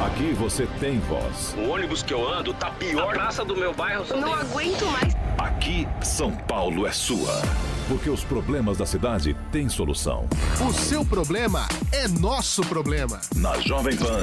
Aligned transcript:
Aqui 0.00 0.32
você 0.32 0.66
tem 0.78 0.98
voz. 1.00 1.54
O 1.58 1.68
ônibus 1.70 2.02
que 2.02 2.14
eu 2.14 2.26
ando 2.32 2.54
tá 2.54 2.70
pior. 2.70 3.10
A 3.10 3.12
praça 3.12 3.44
do 3.44 3.56
meu 3.56 3.74
bairro 3.74 4.04
só 4.06 4.16
Não 4.16 4.28
tem- 4.28 4.34
aguento 4.40 4.86
mais. 4.86 5.14
Aqui, 5.38 5.86
São 6.02 6.30
Paulo 6.32 6.86
é 6.86 6.92
sua. 6.92 7.42
Porque 7.88 8.08
os 8.08 8.22
problemas 8.22 8.78
da 8.78 8.86
cidade 8.86 9.36
têm 9.50 9.68
solução. 9.68 10.28
O 10.66 10.72
seu 10.72 11.04
problema 11.04 11.66
é 11.92 12.06
nosso 12.06 12.62
problema. 12.62 13.20
Na 13.34 13.58
Jovem 13.60 13.96
Pan. 13.96 14.22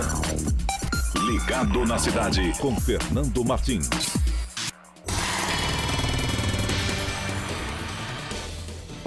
Ligado 1.30 1.86
na 1.86 1.98
cidade 1.98 2.54
com 2.60 2.80
Fernando 2.80 3.44
Martins. 3.44 3.90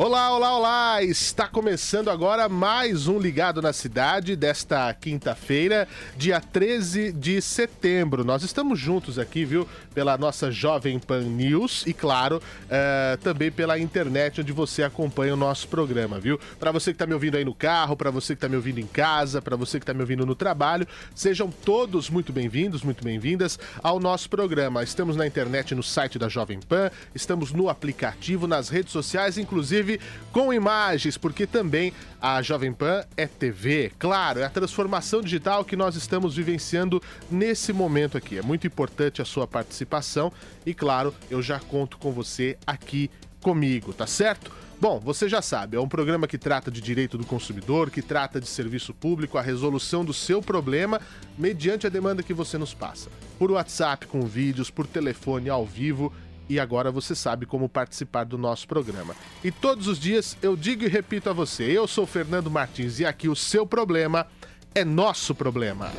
Olá, 0.02 0.34
olá, 0.34 0.56
olá! 0.56 1.02
Está 1.02 1.46
começando 1.46 2.08
agora 2.08 2.48
mais 2.48 3.06
um 3.06 3.18
Ligado 3.18 3.60
na 3.60 3.70
Cidade 3.70 4.34
desta 4.34 4.94
quinta-feira, 4.94 5.86
dia 6.16 6.40
13 6.40 7.12
de 7.12 7.42
setembro. 7.42 8.24
Nós 8.24 8.42
estamos 8.42 8.78
juntos 8.78 9.18
aqui, 9.18 9.44
viu? 9.44 9.68
Pela 9.92 10.16
nossa 10.16 10.50
Jovem 10.50 10.98
Pan 10.98 11.20
News 11.24 11.84
e, 11.86 11.92
claro, 11.92 12.40
eh, 12.70 13.18
também 13.22 13.52
pela 13.52 13.78
internet, 13.78 14.40
onde 14.40 14.52
você 14.52 14.82
acompanha 14.82 15.34
o 15.34 15.36
nosso 15.36 15.68
programa, 15.68 16.18
viu? 16.18 16.40
Para 16.58 16.72
você 16.72 16.92
que 16.92 16.94
está 16.94 17.06
me 17.06 17.12
ouvindo 17.12 17.36
aí 17.36 17.44
no 17.44 17.54
carro, 17.54 17.94
para 17.94 18.10
você 18.10 18.28
que 18.34 18.38
está 18.38 18.48
me 18.48 18.56
ouvindo 18.56 18.78
em 18.78 18.86
casa, 18.86 19.42
para 19.42 19.54
você 19.54 19.78
que 19.78 19.82
está 19.82 19.92
me 19.92 20.00
ouvindo 20.00 20.24
no 20.24 20.34
trabalho, 20.34 20.88
sejam 21.14 21.50
todos 21.50 22.08
muito 22.08 22.32
bem-vindos, 22.32 22.82
muito 22.82 23.04
bem-vindas 23.04 23.58
ao 23.82 24.00
nosso 24.00 24.30
programa. 24.30 24.82
Estamos 24.82 25.14
na 25.14 25.26
internet, 25.26 25.74
no 25.74 25.82
site 25.82 26.18
da 26.18 26.26
Jovem 26.26 26.58
Pan, 26.58 26.90
estamos 27.14 27.52
no 27.52 27.68
aplicativo, 27.68 28.46
nas 28.46 28.70
redes 28.70 28.92
sociais, 28.92 29.36
inclusive 29.36 29.89
com 30.30 30.52
imagens, 30.52 31.16
porque 31.16 31.46
também 31.46 31.92
a 32.20 32.42
Jovem 32.42 32.72
Pan 32.72 33.04
é 33.16 33.26
TV. 33.26 33.90
Claro, 33.98 34.40
é 34.40 34.44
a 34.44 34.50
transformação 34.50 35.22
digital 35.22 35.64
que 35.64 35.76
nós 35.76 35.96
estamos 35.96 36.36
vivenciando 36.36 37.02
nesse 37.30 37.72
momento 37.72 38.18
aqui. 38.18 38.38
É 38.38 38.42
muito 38.42 38.66
importante 38.66 39.22
a 39.22 39.24
sua 39.24 39.46
participação 39.46 40.30
e, 40.66 40.74
claro, 40.74 41.14
eu 41.30 41.40
já 41.40 41.58
conto 41.58 41.96
com 41.98 42.12
você 42.12 42.58
aqui 42.66 43.10
comigo, 43.40 43.92
tá 43.92 44.06
certo? 44.06 44.50
Bom, 44.80 44.98
você 44.98 45.28
já 45.28 45.42
sabe, 45.42 45.76
é 45.76 45.80
um 45.80 45.86
programa 45.88 46.26
que 46.26 46.38
trata 46.38 46.70
de 46.70 46.80
direito 46.80 47.18
do 47.18 47.26
consumidor, 47.26 47.90
que 47.90 48.00
trata 48.00 48.40
de 48.40 48.46
serviço 48.46 48.94
público, 48.94 49.36
a 49.36 49.42
resolução 49.42 50.02
do 50.02 50.14
seu 50.14 50.40
problema 50.40 50.98
mediante 51.36 51.86
a 51.86 51.90
demanda 51.90 52.22
que 52.22 52.32
você 52.32 52.56
nos 52.56 52.72
passa. 52.72 53.10
Por 53.38 53.50
WhatsApp, 53.50 54.06
com 54.06 54.22
vídeos, 54.22 54.70
por 54.70 54.86
telefone, 54.86 55.50
ao 55.50 55.66
vivo. 55.66 56.10
E 56.50 56.58
agora 56.58 56.90
você 56.90 57.14
sabe 57.14 57.46
como 57.46 57.68
participar 57.68 58.24
do 58.24 58.36
nosso 58.36 58.66
programa. 58.66 59.14
E 59.44 59.52
todos 59.52 59.86
os 59.86 60.00
dias 60.00 60.36
eu 60.42 60.56
digo 60.56 60.82
e 60.82 60.88
repito 60.88 61.30
a 61.30 61.32
você: 61.32 61.62
eu 61.62 61.86
sou 61.86 62.04
Fernando 62.04 62.50
Martins 62.50 62.98
e 62.98 63.06
aqui 63.06 63.28
o 63.28 63.36
seu 63.36 63.64
problema 63.64 64.26
é 64.74 64.84
nosso 64.84 65.32
problema. 65.32 65.92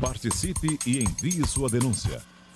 Participe 0.00 0.76
e 0.84 1.04
envie 1.04 1.46
sua 1.46 1.70
denúncia. 1.70 2.20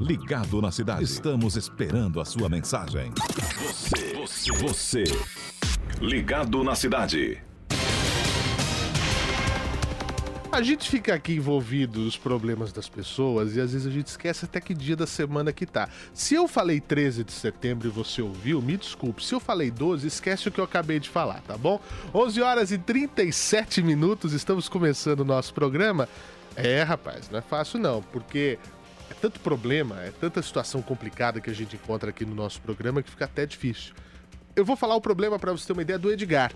Ligado 0.00 0.60
na 0.60 0.72
Cidade. 0.72 1.04
Estamos 1.04 1.54
esperando 1.54 2.20
a 2.20 2.24
sua 2.24 2.48
mensagem. 2.48 3.12
Você, 3.56 4.12
você, 4.14 4.52
você. 4.52 5.04
Ligado 6.00 6.64
na 6.64 6.74
Cidade. 6.74 7.40
A 10.50 10.62
gente 10.62 10.88
fica 10.88 11.14
aqui 11.14 11.34
envolvido 11.34 12.00
nos 12.00 12.16
problemas 12.16 12.72
das 12.72 12.88
pessoas 12.88 13.54
e 13.54 13.60
às 13.60 13.72
vezes 13.72 13.86
a 13.86 13.90
gente 13.90 14.08
esquece 14.08 14.44
até 14.44 14.60
que 14.60 14.74
dia 14.74 14.96
da 14.96 15.06
semana 15.06 15.52
que 15.52 15.64
tá. 15.64 15.88
Se 16.12 16.34
eu 16.34 16.48
falei 16.48 16.80
13 16.80 17.22
de 17.22 17.32
setembro 17.32 17.86
e 17.86 17.90
você 17.90 18.20
ouviu, 18.20 18.60
me 18.60 18.76
desculpe. 18.76 19.24
Se 19.24 19.32
eu 19.32 19.40
falei 19.40 19.70
12, 19.70 20.08
esquece 20.08 20.48
o 20.48 20.52
que 20.52 20.60
eu 20.60 20.64
acabei 20.64 20.98
de 20.98 21.08
falar, 21.08 21.40
tá 21.42 21.56
bom? 21.56 21.80
11 22.12 22.42
horas 22.42 22.72
e 22.72 22.78
37 22.78 23.80
minutos, 23.80 24.32
estamos 24.32 24.68
começando 24.68 25.20
o 25.20 25.24
nosso 25.24 25.54
programa. 25.54 26.08
É, 26.56 26.82
rapaz, 26.82 27.30
não 27.30 27.38
é 27.38 27.42
fácil 27.42 27.80
não, 27.80 28.02
porque 28.02 28.58
é 29.14 29.20
tanto 29.20 29.40
problema, 29.40 30.00
é 30.02 30.10
tanta 30.10 30.42
situação 30.42 30.82
complicada 30.82 31.40
que 31.40 31.50
a 31.50 31.54
gente 31.54 31.76
encontra 31.76 32.10
aqui 32.10 32.24
no 32.24 32.34
nosso 32.34 32.60
programa 32.60 33.02
que 33.02 33.10
fica 33.10 33.24
até 33.24 33.46
difícil. 33.46 33.94
Eu 34.56 34.64
vou 34.64 34.76
falar 34.76 34.94
o 34.94 35.00
problema 35.00 35.38
para 35.38 35.52
você 35.52 35.66
ter 35.66 35.72
uma 35.72 35.82
ideia 35.82 35.98
do 35.98 36.12
Edgar. 36.12 36.52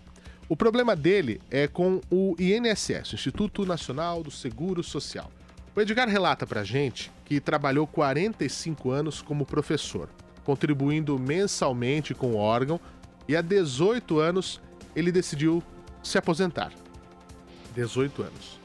O 0.49 0.57
problema 0.57 0.97
dele 0.97 1.41
é 1.51 1.69
com 1.69 2.01
o 2.11 2.35
INSS, 2.39 3.13
Instituto 3.13 3.67
Nacional 3.67 4.23
do 4.23 4.31
Seguro 4.31 4.83
Social. 4.83 5.31
O 5.75 5.81
Edgar 5.81 6.09
relata 6.09 6.47
pra 6.47 6.65
gente 6.65 7.13
que 7.25 7.41
trabalhou 7.41 7.87
45 7.87 8.91
anos 8.91 9.23
como 9.23 9.45
professor, 9.47 10.09
contribuindo 10.45 11.19
mensalmente 11.19 12.15
com 12.15 12.33
o 12.33 12.37
órgão 12.37 12.81
e 13.29 13.37
há 13.37 13.43
18 13.43 14.19
anos 14.19 14.61
ele 14.97 15.13
decidiu 15.13 15.63
se 16.03 16.19
aposentar. 16.19 16.73
18 17.75 18.23
anos. 18.23 18.59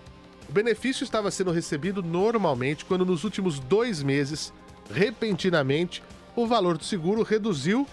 O 0.47 0.51
benefício 0.51 1.03
estava 1.03 1.31
sendo 1.31 1.51
recebido 1.51 2.03
normalmente 2.03 2.85
quando 2.85 3.05
nos 3.05 3.23
últimos 3.23 3.59
dois 3.59 4.03
meses, 4.03 4.53
repentinamente, 4.91 6.03
o 6.35 6.45
valor 6.45 6.77
do 6.77 6.83
seguro 6.83 7.23
reduziu 7.23 7.87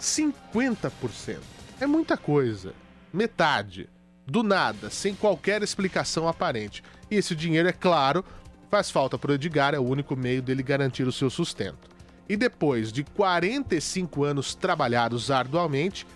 50%. 0.00 1.38
É 1.80 1.86
muita 1.86 2.16
coisa. 2.16 2.72
Metade. 3.12 3.88
Do 4.26 4.42
nada, 4.42 4.90
sem 4.90 5.14
qualquer 5.14 5.62
explicação 5.62 6.26
aparente. 6.26 6.82
E 7.10 7.16
esse 7.16 7.34
dinheiro, 7.34 7.68
é 7.68 7.72
claro, 7.72 8.24
faz 8.70 8.90
falta 8.90 9.16
para 9.16 9.30
o 9.30 9.34
Edgar, 9.34 9.74
é 9.74 9.78
o 9.78 9.86
único 9.86 10.16
meio 10.16 10.42
dele 10.42 10.62
garantir 10.62 11.06
o 11.06 11.12
seu 11.12 11.30
sustento. 11.30 11.88
E 12.28 12.36
depois 12.36 12.90
de 12.90 13.04
45 13.04 14.24
anos 14.24 14.54
trabalhados 14.54 15.30
arduamente, 15.30 16.06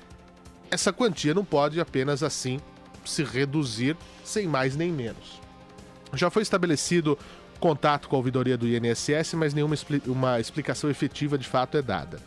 essa 0.71 0.93
quantia 0.93 1.33
não 1.33 1.45
pode 1.45 1.81
apenas 1.81 2.23
assim 2.23 2.59
se 3.05 3.23
reduzir 3.25 3.97
sem 4.25 4.47
mais 4.47 4.77
nem 4.77 4.91
menos. 4.93 5.41
Já 6.15 6.31
foi 6.31 6.43
estabelecido 6.43 7.19
contato 7.59 8.09
com 8.09 8.17
a 8.17 8.19
ouvidoria 8.19 8.57
do 8.57 8.67
INSS, 8.67 9.35
mas 9.35 9.53
nenhuma 9.55 9.75
expli- 9.75 10.03
uma 10.07 10.41
explicação 10.41 10.89
efetiva 10.91 11.37
de 11.37 11.47
fato 11.47 11.77
é 11.77 11.83
dada. 11.83 12.19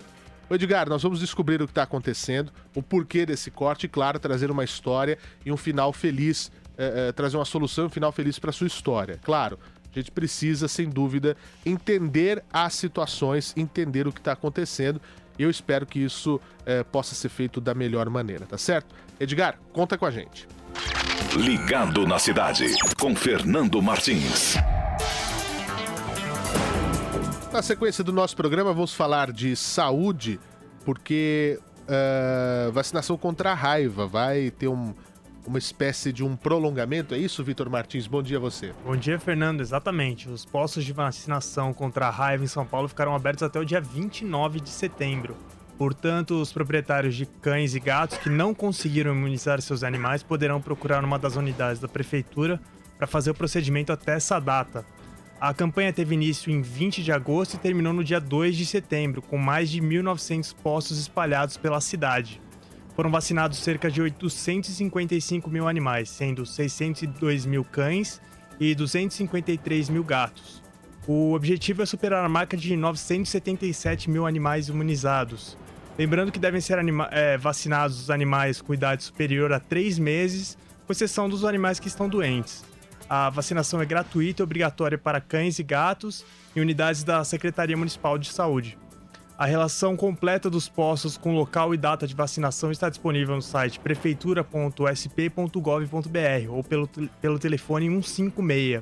Edgar, 0.49 0.87
nós 0.87 1.01
vamos 1.01 1.19
descobrir 1.19 1.61
o 1.61 1.65
que 1.65 1.71
está 1.71 1.83
acontecendo, 1.83 2.51
o 2.75 2.83
porquê 2.83 3.25
desse 3.25 3.49
corte 3.49 3.85
e, 3.85 3.89
claro, 3.89 4.19
trazer 4.19 4.51
uma 4.51 4.63
história 4.63 5.17
e 5.43 5.51
um 5.51 5.57
final 5.57 5.91
feliz, 5.91 6.51
eh, 6.77 7.07
eh, 7.07 7.11
trazer 7.11 7.37
uma 7.37 7.45
solução 7.45 7.85
e 7.85 7.87
um 7.87 7.89
final 7.89 8.11
feliz 8.11 8.37
para 8.37 8.51
sua 8.51 8.67
história. 8.67 9.19
Claro, 9.23 9.57
a 9.91 9.97
gente 9.99 10.11
precisa, 10.11 10.67
sem 10.67 10.87
dúvida, 10.89 11.35
entender 11.65 12.43
as 12.53 12.75
situações, 12.75 13.53
entender 13.57 14.07
o 14.07 14.11
que 14.11 14.19
está 14.19 14.33
acontecendo. 14.33 15.01
E 15.39 15.43
eu 15.43 15.49
espero 15.49 15.87
que 15.87 15.97
isso 15.97 16.39
eh, 16.67 16.83
possa 16.83 17.15
ser 17.15 17.29
feito 17.29 17.59
da 17.59 17.73
melhor 17.73 18.07
maneira, 18.07 18.45
tá 18.45 18.57
certo? 18.57 18.93
Edgar, 19.19 19.57
conta 19.71 19.97
com 19.97 20.05
a 20.05 20.11
gente. 20.11 20.47
Ligado 21.31 22.05
na 22.05 22.19
Cidade 22.19 22.65
com 22.99 23.15
Fernando 23.15 23.81
Martins. 23.81 24.55
Na 27.51 27.61
sequência 27.63 28.03
do 28.03 28.11
nosso 28.13 28.35
programa, 28.35 28.71
vamos 28.73 28.93
falar 28.93 29.31
de 29.31 29.55
saúde, 29.55 30.39
porque 30.85 31.59
eh, 31.87 32.69
vacinação 32.71 33.17
contra 33.17 33.51
a 33.51 33.53
raiva 33.55 34.05
vai 34.07 34.51
ter 34.51 34.67
um- 34.67 34.93
uma 35.45 35.57
espécie 35.57 36.13
de 36.13 36.23
um 36.23 36.35
prolongamento. 36.35 37.13
É 37.13 37.17
isso, 37.17 37.43
Vitor 37.43 37.69
Martins? 37.69 38.05
Bom 38.07 38.21
dia 38.23 38.37
a 38.37 38.39
você. 38.39 38.71
Bom 38.85 38.95
dia, 38.95 39.19
Fernando. 39.19 39.59
Exatamente. 39.61 40.29
Os 40.29 40.45
postos 40.45 40.85
de 40.85 40.93
vacinação 40.93 41.73
contra 41.73 42.07
a 42.07 42.09
raiva 42.11 42.43
em 42.43 42.47
São 42.47 42.65
Paulo 42.65 42.87
ficarão 42.87 43.13
abertos 43.15 43.43
até 43.43 43.59
o 43.59 43.65
dia 43.65 43.81
29 43.81 44.59
de 44.61 44.69
setembro. 44.69 45.35
Portanto, 45.77 46.39
os 46.39 46.53
proprietários 46.53 47.15
de 47.15 47.25
cães 47.25 47.73
e 47.75 47.79
gatos 47.79 48.17
que 48.17 48.29
não 48.29 48.53
conseguiram 48.53 49.13
imunizar 49.13 49.61
seus 49.61 49.83
animais 49.83 50.21
poderão 50.21 50.61
procurar 50.61 51.03
uma 51.03 51.17
das 51.17 51.35
unidades 51.35 51.81
da 51.81 51.87
prefeitura 51.87 52.61
para 52.97 53.07
fazer 53.07 53.31
o 53.31 53.35
procedimento 53.35 53.91
até 53.91 54.13
essa 54.13 54.39
data. 54.39 54.85
A 55.41 55.53
campanha 55.53 55.91
teve 55.91 56.15
início 56.15 56.49
em 56.49 56.61
20 56.61 57.03
de 57.03 57.11
agosto 57.11 57.55
e 57.55 57.59
terminou 57.59 57.91
no 57.91 58.03
dia 58.03 58.21
2 58.21 58.55
de 58.55 58.65
setembro, 58.65 59.21
com 59.21 59.37
mais 59.37 59.69
de 59.69 59.81
1.900 59.81 60.55
postos 60.63 60.97
espalhados 60.97 61.57
pela 61.57 61.81
cidade. 61.81 62.39
Foram 62.95 63.11
vacinados 63.11 63.57
cerca 63.57 63.91
de 63.91 64.01
855 64.01 65.49
mil 65.49 65.67
animais, 65.67 66.09
sendo 66.09 66.45
602 66.45 67.45
mil 67.45 67.65
cães 67.65 68.21
e 68.57 68.73
253 68.73 69.89
mil 69.89 70.03
gatos. 70.03 70.62
O 71.05 71.33
objetivo 71.33 71.83
é 71.83 71.85
superar 71.85 72.23
a 72.23 72.29
marca 72.29 72.55
de 72.55 72.77
977 72.77 74.09
mil 74.09 74.25
animais 74.25 74.69
imunizados. 74.69 75.57
Lembrando 75.97 76.31
que 76.31 76.39
devem 76.39 76.61
ser 76.61 76.79
é, 77.11 77.37
vacinados 77.37 77.99
os 77.99 78.09
animais 78.09 78.61
com 78.61 78.73
idade 78.73 79.03
superior 79.03 79.51
a 79.51 79.59
3 79.59 79.99
meses, 79.99 80.57
com 80.85 80.93
exceção 80.93 81.27
dos 81.27 81.43
animais 81.43 81.77
que 81.77 81.89
estão 81.89 82.07
doentes. 82.07 82.63
A 83.09 83.29
vacinação 83.29 83.81
é 83.81 83.85
gratuita 83.85 84.41
e 84.41 84.45
obrigatória 84.45 84.97
para 84.97 85.19
cães 85.19 85.59
e 85.59 85.63
gatos 85.63 86.23
em 86.55 86.61
unidades 86.61 87.03
da 87.03 87.21
Secretaria 87.25 87.75
Municipal 87.75 88.17
de 88.17 88.31
Saúde. 88.31 88.77
A 89.37 89.45
relação 89.45 89.97
completa 89.97 90.49
dos 90.49 90.69
postos 90.69 91.17
com 91.17 91.35
local 91.35 91.73
e 91.73 91.77
data 91.77 92.07
de 92.07 92.15
vacinação 92.15 92.71
está 92.71 92.87
disponível 92.87 93.35
no 93.35 93.41
site 93.41 93.77
prefeitura.sp.gov.br 93.77 96.49
ou 96.49 96.63
pelo, 96.63 96.87
pelo 97.19 97.37
telefone 97.37 97.87
156. 97.87 98.81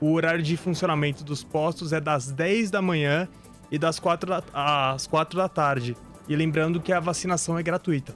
O 0.00 0.12
horário 0.12 0.42
de 0.42 0.56
funcionamento 0.56 1.24
dos 1.24 1.42
postos 1.44 1.92
é 1.92 2.00
das 2.00 2.30
10 2.30 2.70
da 2.70 2.82
manhã 2.82 3.28
e 3.70 3.78
das 3.78 3.98
4 3.98 4.28
da, 4.28 4.42
às 4.52 5.06
4 5.06 5.36
da 5.36 5.48
tarde. 5.48 5.96
E 6.28 6.34
lembrando 6.34 6.80
que 6.80 6.92
a 6.92 7.00
vacinação 7.00 7.58
é 7.58 7.62
gratuita. 7.62 8.14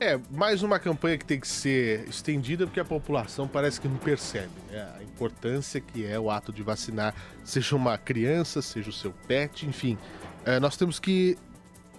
É, 0.00 0.18
mais 0.30 0.62
uma 0.62 0.78
campanha 0.78 1.16
que 1.16 1.24
tem 1.24 1.38
que 1.38 1.46
ser 1.46 2.08
estendida 2.08 2.66
porque 2.66 2.80
a 2.80 2.84
população 2.84 3.46
parece 3.46 3.80
que 3.80 3.86
não 3.86 3.96
percebe 3.96 4.50
né? 4.68 4.88
a 4.98 5.02
importância 5.02 5.80
que 5.80 6.04
é 6.04 6.18
o 6.18 6.30
ato 6.30 6.52
de 6.52 6.64
vacinar, 6.64 7.14
seja 7.44 7.76
uma 7.76 7.96
criança, 7.96 8.60
seja 8.60 8.90
o 8.90 8.92
seu 8.92 9.12
pet, 9.28 9.64
enfim. 9.66 9.96
É, 10.44 10.58
nós 10.58 10.76
temos 10.76 10.98
que 10.98 11.38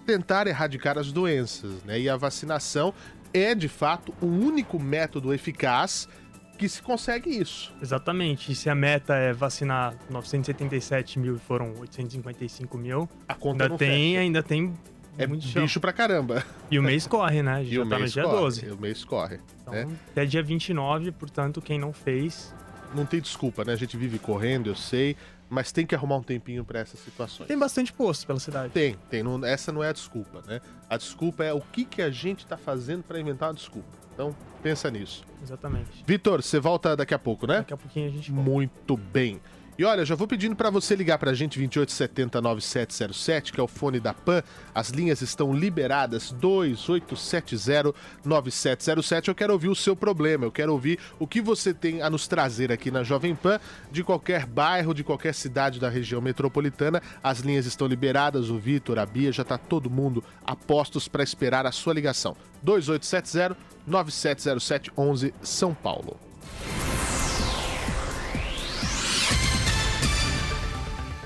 tentar 0.04 0.46
erradicar 0.46 0.98
as 0.98 1.10
doenças, 1.10 1.82
né? 1.84 1.98
E 1.98 2.08
a 2.08 2.16
vacinação 2.16 2.94
é, 3.32 3.54
de 3.54 3.68
fato, 3.68 4.14
o 4.20 4.26
único 4.26 4.78
método 4.78 5.34
eficaz 5.34 6.08
que 6.56 6.68
se 6.68 6.82
consegue 6.82 7.30
isso. 7.30 7.72
Exatamente. 7.80 8.50
E 8.50 8.54
se 8.54 8.68
a 8.68 8.74
meta 8.74 9.14
é 9.14 9.32
vacinar 9.32 9.94
977 10.10 11.18
mil 11.18 11.36
e 11.36 11.38
foram 11.38 11.74
855 11.78 12.78
mil, 12.78 13.08
a 13.28 13.34
conta 13.34 13.64
ainda 13.64 13.78
tem, 13.78 14.12
fecha. 14.12 14.20
ainda 14.20 14.42
tem 14.42 14.74
é 15.18 15.26
muito 15.26 15.42
bicho 15.42 15.68
chão. 15.68 15.80
pra 15.80 15.92
caramba. 15.92 16.44
E 16.70 16.78
o 16.78 16.82
mês 16.82 17.06
corre, 17.06 17.42
né? 17.42 17.64
Já 17.64 17.82
e 17.82 17.88
tá 17.88 17.98
no 17.98 18.08
dia 18.08 18.22
corre, 18.22 18.36
12. 18.36 18.70
o 18.70 18.80
mês 18.80 19.04
corre. 19.04 19.40
Então, 19.62 19.72
né? 19.72 19.88
até 20.10 20.24
dia 20.24 20.42
29, 20.42 21.12
portanto, 21.12 21.62
quem 21.62 21.78
não 21.78 21.92
fez. 21.92 22.54
Não 22.94 23.06
tem 23.06 23.20
desculpa, 23.20 23.64
né? 23.64 23.72
A 23.72 23.76
gente 23.76 23.96
vive 23.96 24.18
correndo, 24.18 24.68
eu 24.68 24.76
sei, 24.76 25.16
mas 25.48 25.72
tem 25.72 25.86
que 25.86 25.94
arrumar 25.94 26.16
um 26.16 26.22
tempinho 26.22 26.64
para 26.64 26.80
essas 26.80 27.00
situações. 27.00 27.46
Tem 27.46 27.58
bastante 27.58 27.92
posto 27.92 28.26
pela 28.26 28.38
cidade. 28.38 28.72
Tem, 28.72 28.96
tem. 29.10 29.22
Não, 29.22 29.44
essa 29.44 29.72
não 29.72 29.82
é 29.82 29.88
a 29.88 29.92
desculpa, 29.92 30.42
né? 30.46 30.60
A 30.88 30.96
desculpa 30.96 31.44
é 31.44 31.52
o 31.52 31.60
que, 31.60 31.84
que 31.84 32.02
a 32.02 32.10
gente 32.10 32.46
tá 32.46 32.56
fazendo 32.56 33.02
para 33.02 33.18
inventar 33.18 33.48
uma 33.48 33.54
desculpa. 33.54 34.05
Então, 34.16 34.34
pensa 34.62 34.90
nisso. 34.90 35.22
Exatamente. 35.42 36.02
Vitor, 36.06 36.42
você 36.42 36.58
volta 36.58 36.96
daqui 36.96 37.12
a 37.12 37.18
pouco, 37.18 37.46
né? 37.46 37.58
Daqui 37.58 37.74
a 37.74 37.76
pouquinho 37.76 38.08
a 38.08 38.10
gente 38.10 38.32
volta. 38.32 38.50
Muito 38.50 38.96
bem. 38.96 39.42
E 39.78 39.84
olha, 39.84 40.06
já 40.06 40.14
vou 40.14 40.26
pedindo 40.26 40.56
para 40.56 40.70
você 40.70 40.96
ligar 40.96 41.18
para 41.18 41.32
a 41.32 41.34
gente 41.34 41.58
2870 41.58 42.40
9707, 42.40 43.52
que 43.52 43.60
é 43.60 43.62
o 43.62 43.68
fone 43.68 44.00
da 44.00 44.14
PAN. 44.14 44.42
As 44.74 44.88
linhas 44.88 45.20
estão 45.20 45.52
liberadas 45.52 46.32
2870 46.32 47.94
9707. 48.24 49.28
Eu 49.28 49.34
quero 49.34 49.52
ouvir 49.52 49.68
o 49.68 49.74
seu 49.74 49.94
problema, 49.94 50.46
eu 50.46 50.52
quero 50.52 50.72
ouvir 50.72 50.98
o 51.18 51.26
que 51.26 51.42
você 51.42 51.74
tem 51.74 52.00
a 52.00 52.08
nos 52.08 52.26
trazer 52.26 52.72
aqui 52.72 52.90
na 52.90 53.02
Jovem 53.02 53.34
Pan, 53.34 53.60
de 53.92 54.02
qualquer 54.02 54.46
bairro, 54.46 54.94
de 54.94 55.04
qualquer 55.04 55.34
cidade 55.34 55.78
da 55.78 55.90
região 55.90 56.22
metropolitana. 56.22 57.02
As 57.22 57.40
linhas 57.40 57.66
estão 57.66 57.86
liberadas, 57.86 58.48
o 58.48 58.58
Vitor, 58.58 58.98
a 58.98 59.04
Bia, 59.04 59.30
já 59.30 59.42
está 59.42 59.58
todo 59.58 59.90
mundo 59.90 60.24
a 60.42 60.56
postos 60.56 61.06
para 61.06 61.22
esperar 61.22 61.66
a 61.66 61.72
sua 61.72 61.92
ligação. 61.92 62.34
2870 62.62 63.54
9707 63.86 64.90
11 64.96 65.34
São 65.42 65.74
Paulo. 65.74 66.18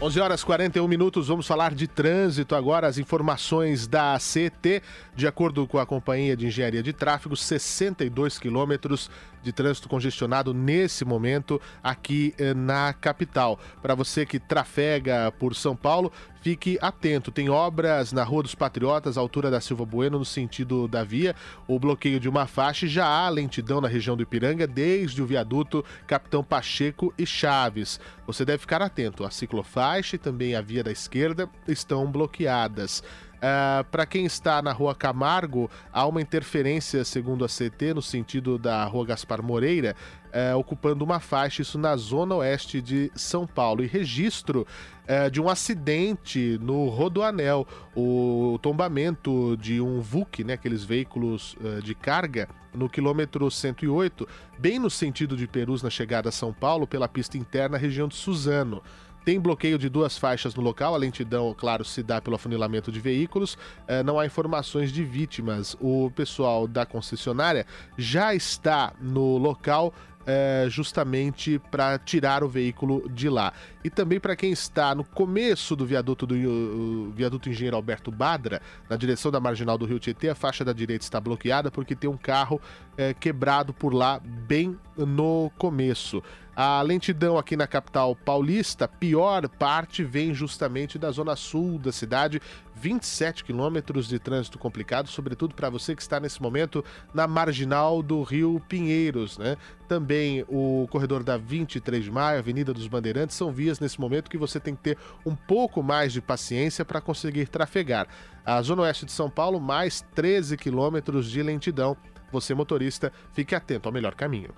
11 0.02 0.18
horas 0.18 0.42
41 0.42 0.88
minutos, 0.88 1.28
vamos 1.28 1.46
falar 1.46 1.74
de 1.74 1.86
trânsito 1.86 2.54
agora. 2.54 2.86
As 2.86 2.96
informações 2.96 3.86
da 3.86 4.16
CT, 4.16 4.82
de 5.14 5.26
acordo 5.26 5.66
com 5.66 5.78
a 5.78 5.84
Companhia 5.84 6.34
de 6.34 6.46
Engenharia 6.46 6.82
de 6.82 6.90
Tráfego, 6.90 7.36
62 7.36 8.38
quilômetros 8.38 9.10
de 9.42 9.52
trânsito 9.52 9.88
congestionado 9.88 10.52
nesse 10.52 11.04
momento 11.04 11.60
aqui 11.82 12.34
eh, 12.38 12.54
na 12.54 12.92
capital. 12.92 13.58
Para 13.80 13.94
você 13.94 14.26
que 14.26 14.38
trafega 14.38 15.32
por 15.38 15.54
São 15.54 15.74
Paulo, 15.74 16.12
fique 16.40 16.78
atento. 16.80 17.30
Tem 17.30 17.48
obras 17.48 18.12
na 18.12 18.24
Rua 18.24 18.42
dos 18.42 18.54
Patriotas, 18.54 19.16
altura 19.16 19.50
da 19.50 19.60
Silva 19.60 19.84
Bueno, 19.84 20.18
no 20.18 20.24
sentido 20.24 20.88
da 20.88 21.04
via. 21.04 21.34
O 21.66 21.78
bloqueio 21.78 22.20
de 22.20 22.28
uma 22.28 22.46
faixa 22.46 22.86
já 22.86 23.06
há 23.06 23.28
lentidão 23.28 23.80
na 23.80 23.88
região 23.88 24.16
do 24.16 24.22
Ipiranga, 24.22 24.66
desde 24.66 25.22
o 25.22 25.26
viaduto 25.26 25.84
Capitão 26.06 26.42
Pacheco 26.42 27.12
e 27.18 27.26
Chaves. 27.26 28.00
Você 28.26 28.44
deve 28.44 28.58
ficar 28.58 28.82
atento. 28.82 29.24
A 29.24 29.30
ciclofaixa 29.30 30.16
e 30.16 30.18
também 30.18 30.54
a 30.54 30.60
via 30.60 30.84
da 30.84 30.92
esquerda 30.92 31.48
estão 31.66 32.10
bloqueadas. 32.10 33.02
Uh, 33.40 33.80
ah, 33.80 33.84
Para 33.90 34.04
quem 34.04 34.26
está 34.26 34.60
na 34.60 34.72
rua 34.72 34.94
Camargo, 34.94 35.70
há 35.90 36.06
uma 36.06 36.20
interferência, 36.20 37.04
segundo 37.04 37.44
a 37.44 37.48
CT, 37.48 37.94
no 37.94 38.02
sentido 38.02 38.58
da 38.58 38.84
rua 38.84 39.06
Gaspar 39.06 39.42
Moreira, 39.42 39.96
uh, 40.26 40.58
ocupando 40.58 41.02
uma 41.04 41.18
faixa, 41.20 41.62
isso 41.62 41.78
na 41.78 41.96
zona 41.96 42.34
oeste 42.36 42.82
de 42.82 43.10
São 43.14 43.46
Paulo. 43.46 43.82
E 43.82 43.86
registro 43.86 44.66
uh, 45.08 45.30
de 45.30 45.40
um 45.40 45.48
acidente 45.48 46.58
no 46.60 46.88
Rodoanel, 46.88 47.66
o 47.96 48.58
tombamento 48.60 49.56
de 49.56 49.80
um 49.80 50.00
VUC, 50.00 50.44
né, 50.44 50.52
aqueles 50.52 50.84
veículos 50.84 51.56
de 51.82 51.94
carga, 51.94 52.46
no 52.74 52.88
quilômetro 52.88 53.50
108, 53.50 54.28
bem 54.58 54.78
no 54.78 54.90
sentido 54.90 55.36
de 55.36 55.46
Perus, 55.46 55.82
na 55.82 55.90
chegada 55.90 56.28
a 56.28 56.32
São 56.32 56.52
Paulo, 56.52 56.86
pela 56.86 57.08
pista 57.08 57.36
interna, 57.36 57.76
região 57.76 58.06
de 58.06 58.14
Suzano. 58.14 58.82
Tem 59.30 59.38
bloqueio 59.38 59.78
de 59.78 59.88
duas 59.88 60.18
faixas 60.18 60.56
no 60.56 60.60
local, 60.60 60.92
a 60.92 60.98
lentidão, 60.98 61.54
claro, 61.56 61.84
se 61.84 62.02
dá 62.02 62.20
pelo 62.20 62.34
afunilamento 62.34 62.90
de 62.90 62.98
veículos. 62.98 63.56
É, 63.86 64.02
não 64.02 64.18
há 64.18 64.26
informações 64.26 64.90
de 64.90 65.04
vítimas. 65.04 65.76
O 65.80 66.10
pessoal 66.16 66.66
da 66.66 66.84
concessionária 66.84 67.64
já 67.96 68.34
está 68.34 68.92
no 69.00 69.38
local 69.38 69.94
é, 70.26 70.66
justamente 70.68 71.58
para 71.70 71.98
tirar 71.98 72.44
o 72.44 72.48
veículo 72.48 73.08
de 73.08 73.28
lá. 73.28 73.52
E 73.82 73.88
também 73.88 74.20
para 74.20 74.36
quem 74.36 74.52
está 74.52 74.94
no 74.94 75.04
começo 75.04 75.74
do 75.74 75.86
viaduto 75.86 76.26
do 76.26 77.12
viaduto 77.14 77.48
Engenheiro 77.48 77.76
Alberto 77.76 78.10
Badra, 78.10 78.60
na 78.88 78.96
direção 78.96 79.30
da 79.30 79.40
marginal 79.40 79.78
do 79.78 79.86
Rio 79.86 79.98
Tietê, 79.98 80.28
a 80.28 80.34
faixa 80.34 80.64
da 80.64 80.72
direita 80.72 81.04
está 81.04 81.20
bloqueada 81.20 81.70
porque 81.70 81.94
tem 81.94 82.10
um 82.10 82.16
carro 82.16 82.60
é, 83.00 83.14
quebrado 83.14 83.72
por 83.72 83.94
lá 83.94 84.20
bem 84.22 84.78
no 84.94 85.50
começo. 85.56 86.22
A 86.54 86.82
lentidão 86.82 87.38
aqui 87.38 87.56
na 87.56 87.66
capital 87.66 88.14
paulista, 88.14 88.86
pior 88.86 89.48
parte 89.48 90.04
vem 90.04 90.34
justamente 90.34 90.98
da 90.98 91.10
zona 91.10 91.34
sul 91.34 91.78
da 91.78 91.90
cidade, 91.90 92.42
27 92.74 93.44
quilômetros 93.44 94.06
de 94.06 94.18
trânsito 94.18 94.58
complicado, 94.58 95.08
sobretudo 95.08 95.54
para 95.54 95.70
você 95.70 95.96
que 95.96 96.02
está 96.02 96.20
nesse 96.20 96.42
momento 96.42 96.84
na 97.14 97.26
marginal 97.26 98.02
do 98.02 98.22
Rio 98.22 98.60
Pinheiros, 98.68 99.38
né? 99.38 99.56
Também 99.88 100.44
o 100.46 100.86
corredor 100.90 101.22
da 101.22 101.38
23 101.38 102.04
de 102.04 102.10
maio, 102.10 102.38
Avenida 102.38 102.74
dos 102.74 102.86
Bandeirantes, 102.86 103.34
são 103.34 103.50
vias 103.50 103.80
nesse 103.80 103.98
momento 103.98 104.30
que 104.30 104.36
você 104.36 104.60
tem 104.60 104.74
que 104.74 104.82
ter 104.82 104.98
um 105.24 105.34
pouco 105.34 105.82
mais 105.82 106.12
de 106.12 106.20
paciência 106.20 106.84
para 106.84 107.00
conseguir 107.00 107.48
trafegar. 107.48 108.06
A 108.44 108.60
zona 108.60 108.82
oeste 108.82 109.06
de 109.06 109.12
São 109.12 109.30
Paulo, 109.30 109.58
mais 109.58 110.04
13 110.14 110.56
quilômetros 110.56 111.30
de 111.30 111.42
lentidão. 111.42 111.96
Você, 112.32 112.54
motorista, 112.54 113.12
fique 113.32 113.54
atento 113.54 113.88
ao 113.88 113.92
melhor 113.92 114.14
caminho. 114.14 114.50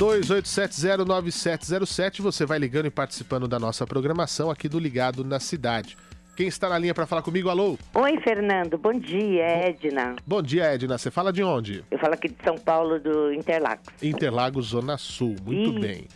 28709707. 0.00 2.22
Você 2.22 2.46
vai 2.46 2.58
ligando 2.58 2.86
e 2.86 2.90
participando 2.90 3.46
da 3.46 3.58
nossa 3.58 3.86
programação 3.86 4.50
aqui 4.50 4.66
do 4.66 4.78
Ligado 4.78 5.22
na 5.22 5.38
Cidade. 5.38 5.98
Quem 6.40 6.48
está 6.48 6.70
na 6.70 6.78
linha 6.78 6.94
para 6.94 7.04
falar 7.04 7.20
comigo? 7.20 7.50
Alô? 7.50 7.76
Oi, 7.92 8.18
Fernando. 8.22 8.78
Bom 8.78 8.94
dia, 8.94 9.44
Edna. 9.44 10.16
Bom 10.26 10.40
dia, 10.40 10.72
Edna. 10.72 10.96
Você 10.96 11.10
fala 11.10 11.30
de 11.30 11.42
onde? 11.42 11.84
Eu 11.90 11.98
falo 11.98 12.14
aqui 12.14 12.30
de 12.30 12.42
São 12.42 12.56
Paulo, 12.56 12.98
do 12.98 13.30
Interlagos. 13.30 13.86
Interlagos, 14.02 14.68
Zona 14.68 14.96
Sul. 14.96 15.36
Muito 15.44 15.72
Isso. 15.72 15.80
bem. 15.80 16.08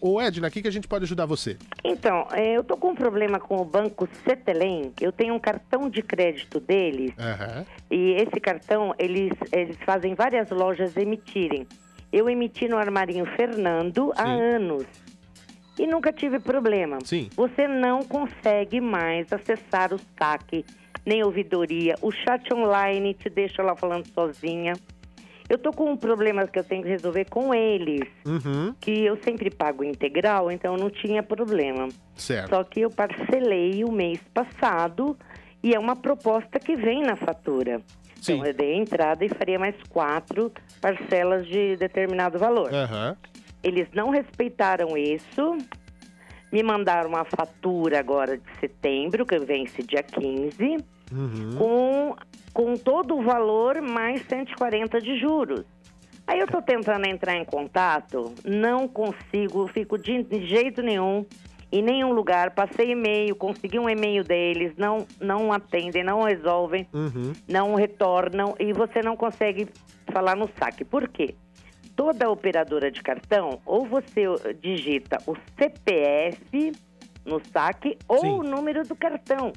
Ô, 0.00 0.20
Edna, 0.20 0.46
o 0.46 0.50
que, 0.52 0.62
que 0.62 0.68
a 0.68 0.70
gente 0.70 0.86
pode 0.86 1.02
ajudar 1.02 1.26
você? 1.26 1.56
Então, 1.82 2.28
é, 2.30 2.56
eu 2.56 2.62
tô 2.62 2.76
com 2.76 2.90
um 2.90 2.94
problema 2.94 3.40
com 3.40 3.56
o 3.56 3.64
banco 3.64 4.08
Cetelem. 4.22 4.92
Eu 5.00 5.10
tenho 5.10 5.34
um 5.34 5.40
cartão 5.40 5.90
de 5.90 6.00
crédito 6.00 6.60
deles. 6.60 7.12
Uhum. 7.18 7.64
E 7.90 8.12
esse 8.22 8.38
cartão, 8.38 8.94
eles, 9.00 9.32
eles 9.50 9.76
fazem 9.84 10.14
várias 10.14 10.48
lojas 10.50 10.96
emitirem. 10.96 11.66
Eu 12.12 12.30
emiti 12.30 12.68
no 12.68 12.78
armarinho 12.78 13.26
Fernando 13.34 14.12
Sim. 14.14 14.22
há 14.22 14.28
anos 14.28 14.86
e 15.78 15.86
nunca 15.86 16.12
tive 16.12 16.38
problema. 16.38 16.98
Sim. 17.04 17.28
Você 17.36 17.66
não 17.66 18.02
consegue 18.02 18.80
mais 18.80 19.32
acessar 19.32 19.92
o 19.92 20.00
saque 20.18 20.64
nem 21.04 21.24
ouvidoria. 21.24 21.94
O 22.00 22.10
chat 22.10 22.52
online 22.54 23.14
te 23.14 23.28
deixa 23.28 23.62
lá 23.62 23.74
falando 23.74 24.06
sozinha. 24.06 24.74
Eu 25.48 25.58
tô 25.58 25.70
com 25.70 25.90
um 25.90 25.96
problema 25.96 26.46
que 26.46 26.58
eu 26.58 26.64
tenho 26.64 26.82
que 26.82 26.88
resolver 26.88 27.26
com 27.26 27.52
eles. 27.52 28.08
Uhum. 28.24 28.74
Que 28.80 29.04
eu 29.04 29.16
sempre 29.22 29.50
pago 29.50 29.84
integral, 29.84 30.50
então 30.50 30.76
não 30.76 30.88
tinha 30.88 31.22
problema. 31.22 31.88
Certo. 32.14 32.50
Só 32.50 32.64
que 32.64 32.80
eu 32.80 32.90
parcelei 32.90 33.84
o 33.84 33.90
mês 33.90 34.20
passado 34.32 35.16
e 35.62 35.74
é 35.74 35.78
uma 35.78 35.96
proposta 35.96 36.58
que 36.58 36.74
vem 36.76 37.02
na 37.02 37.16
fatura. 37.16 37.82
Sim. 38.20 38.34
Então 38.34 38.46
eu 38.46 38.54
dei 38.54 38.74
a 38.74 38.76
entrada 38.76 39.24
e 39.24 39.28
faria 39.28 39.58
mais 39.58 39.74
quatro 39.88 40.52
parcelas 40.80 41.46
de 41.46 41.76
determinado 41.76 42.38
valor. 42.38 42.70
Uhum. 42.72 43.16
Eles 43.62 43.88
não 43.92 44.10
respeitaram 44.10 44.96
isso. 44.96 45.56
Me 46.52 46.62
mandaram 46.62 47.08
uma 47.08 47.24
fatura 47.24 47.98
agora 47.98 48.36
de 48.36 48.58
setembro, 48.60 49.24
que 49.24 49.38
vence 49.38 49.82
dia 49.82 50.02
15, 50.02 50.76
uhum. 51.12 51.56
com 51.56 52.16
com 52.52 52.76
todo 52.76 53.16
o 53.16 53.22
valor 53.22 53.80
mais 53.80 54.22
140 54.26 55.00
de 55.00 55.18
juros. 55.18 55.64
Aí 56.26 56.38
eu 56.38 56.44
estou 56.44 56.60
tentando 56.60 57.06
entrar 57.06 57.34
em 57.34 57.44
contato, 57.44 58.34
não 58.44 58.86
consigo, 58.86 59.66
fico 59.68 59.96
de 59.96 60.46
jeito 60.46 60.82
nenhum 60.82 61.24
em 61.72 61.82
nenhum 61.82 62.12
lugar, 62.12 62.50
passei 62.50 62.90
e-mail, 62.90 63.34
consegui 63.34 63.78
um 63.78 63.88
e-mail 63.88 64.22
deles, 64.22 64.74
não 64.76 65.06
não 65.18 65.50
atendem, 65.50 66.04
não 66.04 66.22
resolvem, 66.22 66.86
uhum. 66.92 67.32
não 67.48 67.74
retornam 67.74 68.54
e 68.60 68.74
você 68.74 69.00
não 69.00 69.16
consegue 69.16 69.66
falar 70.12 70.36
no 70.36 70.50
saque. 70.58 70.84
Por 70.84 71.08
quê? 71.08 71.34
Toda 71.94 72.30
operadora 72.30 72.90
de 72.90 73.02
cartão, 73.02 73.60
ou 73.66 73.86
você 73.86 74.24
digita 74.60 75.18
o 75.26 75.36
CPF 75.58 76.72
no 77.24 77.40
saque 77.52 77.98
ou 78.08 78.18
Sim. 78.18 78.30
o 78.30 78.42
número 78.42 78.82
do 78.82 78.96
cartão 78.96 79.52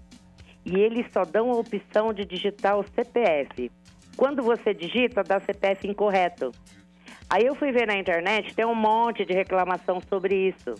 e 0.65 0.79
eles 0.79 1.05
só 1.13 1.23
dão 1.23 1.51
a 1.51 1.55
opção 1.55 2.11
de 2.11 2.25
digitar 2.25 2.77
o 2.77 2.83
CPF. 2.83 3.71
Quando 4.17 4.41
você 4.41 4.73
digita, 4.73 5.23
dá 5.23 5.39
CPF 5.39 5.87
incorreto. 5.87 6.51
Aí 7.29 7.45
eu 7.45 7.55
fui 7.55 7.71
ver 7.71 7.87
na 7.87 7.95
internet, 7.95 8.53
tem 8.53 8.65
um 8.65 8.75
monte 8.75 9.23
de 9.25 9.33
reclamação 9.33 9.99
sobre 10.09 10.49
isso. 10.49 10.73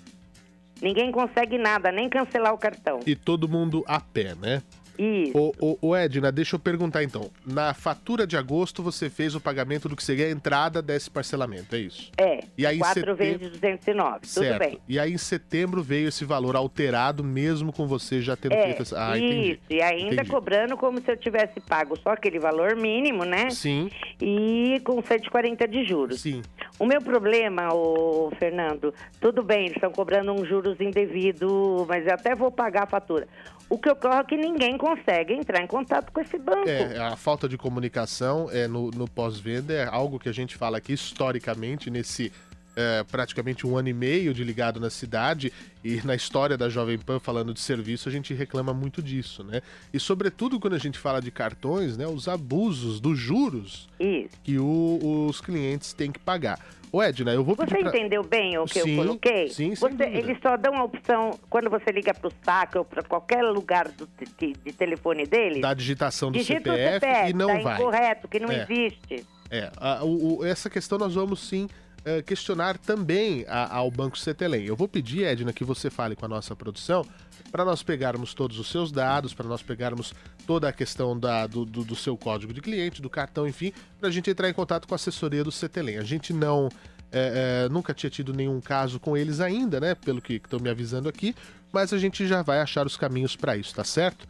Ninguém 0.82 1.12
consegue 1.12 1.58
nada, 1.58 1.92
nem 1.92 2.10
cancelar 2.10 2.54
o 2.54 2.58
cartão. 2.58 3.00
E 3.06 3.16
todo 3.16 3.48
mundo 3.48 3.84
a 3.88 4.00
pé, 4.00 4.34
né? 4.36 4.62
Isso. 4.98 5.54
O, 5.82 5.96
Edna, 5.96 6.32
deixa 6.32 6.56
eu 6.56 6.60
perguntar 6.60 7.04
então. 7.04 7.30
Na 7.46 7.74
fatura 7.74 8.26
de 8.26 8.38
agosto 8.38 8.82
você 8.82 9.10
fez 9.10 9.36
o 9.36 9.42
pagamento 9.42 9.90
do 9.90 9.96
que 9.96 10.04
seria 10.04 10.28
a 10.28 10.32
entrada 10.32 10.82
desse 10.82 11.10
parcelamento, 11.10 11.76
é 11.76 11.80
isso? 11.80 12.12
É. 12.18 12.40
E 12.58 12.66
aí 12.66 12.78
4 12.78 12.94
setembro... 13.02 13.16
vezes 13.16 13.50
209, 13.60 14.28
certo. 14.28 14.48
tudo 14.48 14.60
bem. 14.60 14.80
E 14.88 15.00
aí 15.00 15.14
em 15.14 15.18
setembro 15.18 15.82
veio 15.82 16.08
esse 16.08 16.26
valor 16.26 16.56
alterado, 16.56 17.24
mesmo 17.24 17.72
com 17.72 17.88
você 17.88 18.22
já 18.22 18.36
tendo 18.36 18.54
é, 18.54 18.64
feito 18.64 18.82
essa. 18.82 19.12
Ah, 19.12 19.18
entendi. 19.18 19.52
Isso, 19.52 19.62
e 19.70 19.82
ainda 19.82 20.14
entendi. 20.16 20.30
cobrando 20.30 20.78
como 20.78 21.02
se 21.02 21.12
eu 21.12 21.18
tivesse 21.18 21.60
pago 21.60 21.98
só 22.00 22.12
aquele 22.12 22.40
valor 22.40 22.76
mínimo, 22.76 23.24
né? 23.24 23.50
Sim. 23.50 23.90
E 24.22 24.82
com 24.84 25.02
140 25.02 25.68
de 25.68 25.86
juros. 25.86 26.22
Sim. 26.22 26.42
O 26.78 26.86
meu 26.86 27.02
problema, 27.02 27.74
o 27.74 28.32
Fernando, 28.38 28.94
tudo 29.20 29.42
bem, 29.42 29.66
eles 29.66 29.76
estão 29.76 29.92
cobrando 29.92 30.34
um 30.34 30.46
juros 30.46 30.80
indevido, 30.80 31.86
mas 31.88 32.06
eu 32.06 32.14
até 32.14 32.36
vou 32.36 32.52
pagar 32.52 32.84
a 32.84 32.88
fatura. 32.88 33.28
O 33.70 33.78
que 33.78 33.90
ocorre 33.90 34.20
é 34.20 34.24
que 34.24 34.38
ninguém 34.38 34.78
consegue 34.78 35.34
entrar 35.34 35.62
em 35.62 35.68
contato 35.68 36.12
com 36.12 36.22
esse 36.22 36.38
banco. 36.38 36.70
É, 36.70 36.98
a 37.00 37.16
falta 37.16 37.50
de 37.50 37.58
comunicação 37.58 38.50
é, 38.52 38.68
no, 38.68 38.92
no 38.92 39.08
pós-venda 39.08 39.74
é 39.74 39.88
algo 39.88 40.20
que 40.20 40.30
a 40.30 40.34
gente 40.34 40.56
fala 40.56 40.78
aqui 40.78 40.94
historicamente 40.94 41.90
nesse 41.90 42.32
é, 42.76 43.04
praticamente 43.04 43.66
um 43.66 43.78
ano 43.78 43.90
e 43.90 43.94
meio 43.94 44.34
de 44.34 44.44
ligado 44.44 44.80
na 44.80 44.90
cidade 44.90 45.52
e 45.84 46.02
na 46.04 46.16
história 46.16 46.58
da 46.58 46.68
Jovem 46.68 46.98
Pan 46.98 47.20
falando 47.20 47.54
de 47.54 47.60
serviço 47.60 48.10
a 48.10 48.12
gente 48.12 48.34
reclama 48.34 48.74
muito 48.74 49.02
disso, 49.02 49.44
né? 49.44 49.62
E 49.94 50.00
sobretudo 50.00 50.60
quando 50.60 50.74
a 50.74 50.80
gente 50.80 51.00
fala 51.00 51.22
de 51.22 51.32
cartões, 51.32 51.98
né, 51.98 52.06
os 52.06 52.28
abusos 52.28 53.00
dos 53.00 53.18
juros 53.18 53.88
Isso. 54.00 54.36
que 54.44 54.58
o, 54.60 55.28
os 55.30 55.40
clientes 55.40 55.94
têm 55.94 56.12
que 56.12 56.20
pagar. 56.20 56.60
Ô 56.92 57.04
Edna, 57.04 57.34
eu 57.34 57.44
vou 57.44 57.56
Você 57.56 57.66
pedir 57.66 57.82
pra... 57.82 57.90
entendeu 57.90 58.24
bem 58.24 58.58
o 58.58 58.66
que 58.66 58.82
sim, 58.82 58.92
eu 58.92 59.04
coloquei? 59.04 59.50
Sim, 59.50 59.76
você, 59.76 60.04
Eles 60.04 60.38
só 60.42 60.56
dão 60.56 60.76
a 60.76 60.84
opção, 60.86 61.38
quando 61.50 61.70
você 61.70 61.92
liga 61.92 62.14
para 62.14 62.28
o 62.30 62.32
saco 62.42 62.80
ou 62.80 62.86
para 62.86 63.04
qualquer 63.04 63.44
lugar 63.44 63.90
do, 63.90 64.08
de, 64.40 64.54
de, 64.54 64.72
telefone 64.72 65.26
deles... 65.26 65.62
Da 65.62 65.74
digitação 65.74 66.32
do 66.32 66.42
CPF, 66.42 67.06
CPF, 67.06 67.30
e 67.30 67.34
não 67.34 67.48
tá 67.48 67.60
vai. 67.60 67.76
incorreto, 67.76 68.28
que 68.30 68.40
não 68.40 68.50
é. 68.50 68.64
existe. 68.64 69.26
É, 69.52 69.70
a, 69.76 70.06
o, 70.06 70.46
essa 70.46 70.70
questão 70.70 70.98
nós 70.98 71.16
vamos 71.16 71.42
sim 71.42 71.68
uh, 72.06 72.24
questionar 72.24 72.78
também 72.78 73.46
a, 73.48 73.76
ao 73.76 73.90
Banco 73.90 74.18
Cetelem. 74.18 74.66
Eu 74.66 74.76
vou 74.76 74.88
pedir, 74.88 75.24
Edna, 75.24 75.52
que 75.52 75.64
você 75.64 75.90
fale 75.90 76.16
com 76.16 76.26
a 76.26 76.30
nossa 76.30 76.56
produção 76.56 77.06
para 77.52 77.66
nós 77.66 77.82
pegarmos 77.84 78.34
todos 78.34 78.60
os 78.60 78.68
seus 78.68 78.92
dados, 78.92 79.34
para 79.34 79.48
nós 79.48 79.62
pegarmos 79.62 80.14
toda 80.46 80.68
a 80.68 80.74
questão 80.74 81.18
da, 81.18 81.48
do, 81.48 81.66
do, 81.66 81.84
do, 81.84 81.96
seu 81.96 82.18
código 82.18 82.54
de 82.54 82.62
cliente, 82.62 83.02
do 83.02 83.10
cartão, 83.10 83.48
enfim, 83.48 83.72
para 84.00 84.10
a 84.10 84.12
gente 84.12 84.30
entrar 84.30 84.50
em 84.50 84.54
contato 84.54 84.88
com 84.88 84.94
a 84.94 84.98
assessoria 84.98 85.44
do 85.44 85.52
Cetelem. 85.52 85.98
A 85.98 86.04
gente 86.04 86.34
não. 86.34 86.70
É, 87.12 87.66
é, 87.66 87.70
nunca 87.70 87.94
tinha 87.94 88.10
tido 88.10 88.34
nenhum 88.34 88.60
caso 88.60 89.00
com 89.00 89.16
eles 89.16 89.40
ainda, 89.40 89.80
né? 89.80 89.96
Pelo 89.96 90.22
que 90.22 90.34
estão 90.34 90.60
me 90.60 90.70
avisando 90.70 91.08
aqui, 91.08 91.34
mas 91.72 91.94
a 91.94 91.98
gente 91.98 92.28
já 92.28 92.42
vai 92.42 92.60
achar 92.60 92.86
os 92.86 92.98
caminhos 92.98 93.36
para 93.36 93.56
isso, 93.56 93.74
tá 93.74 93.86
certo? 93.86 94.28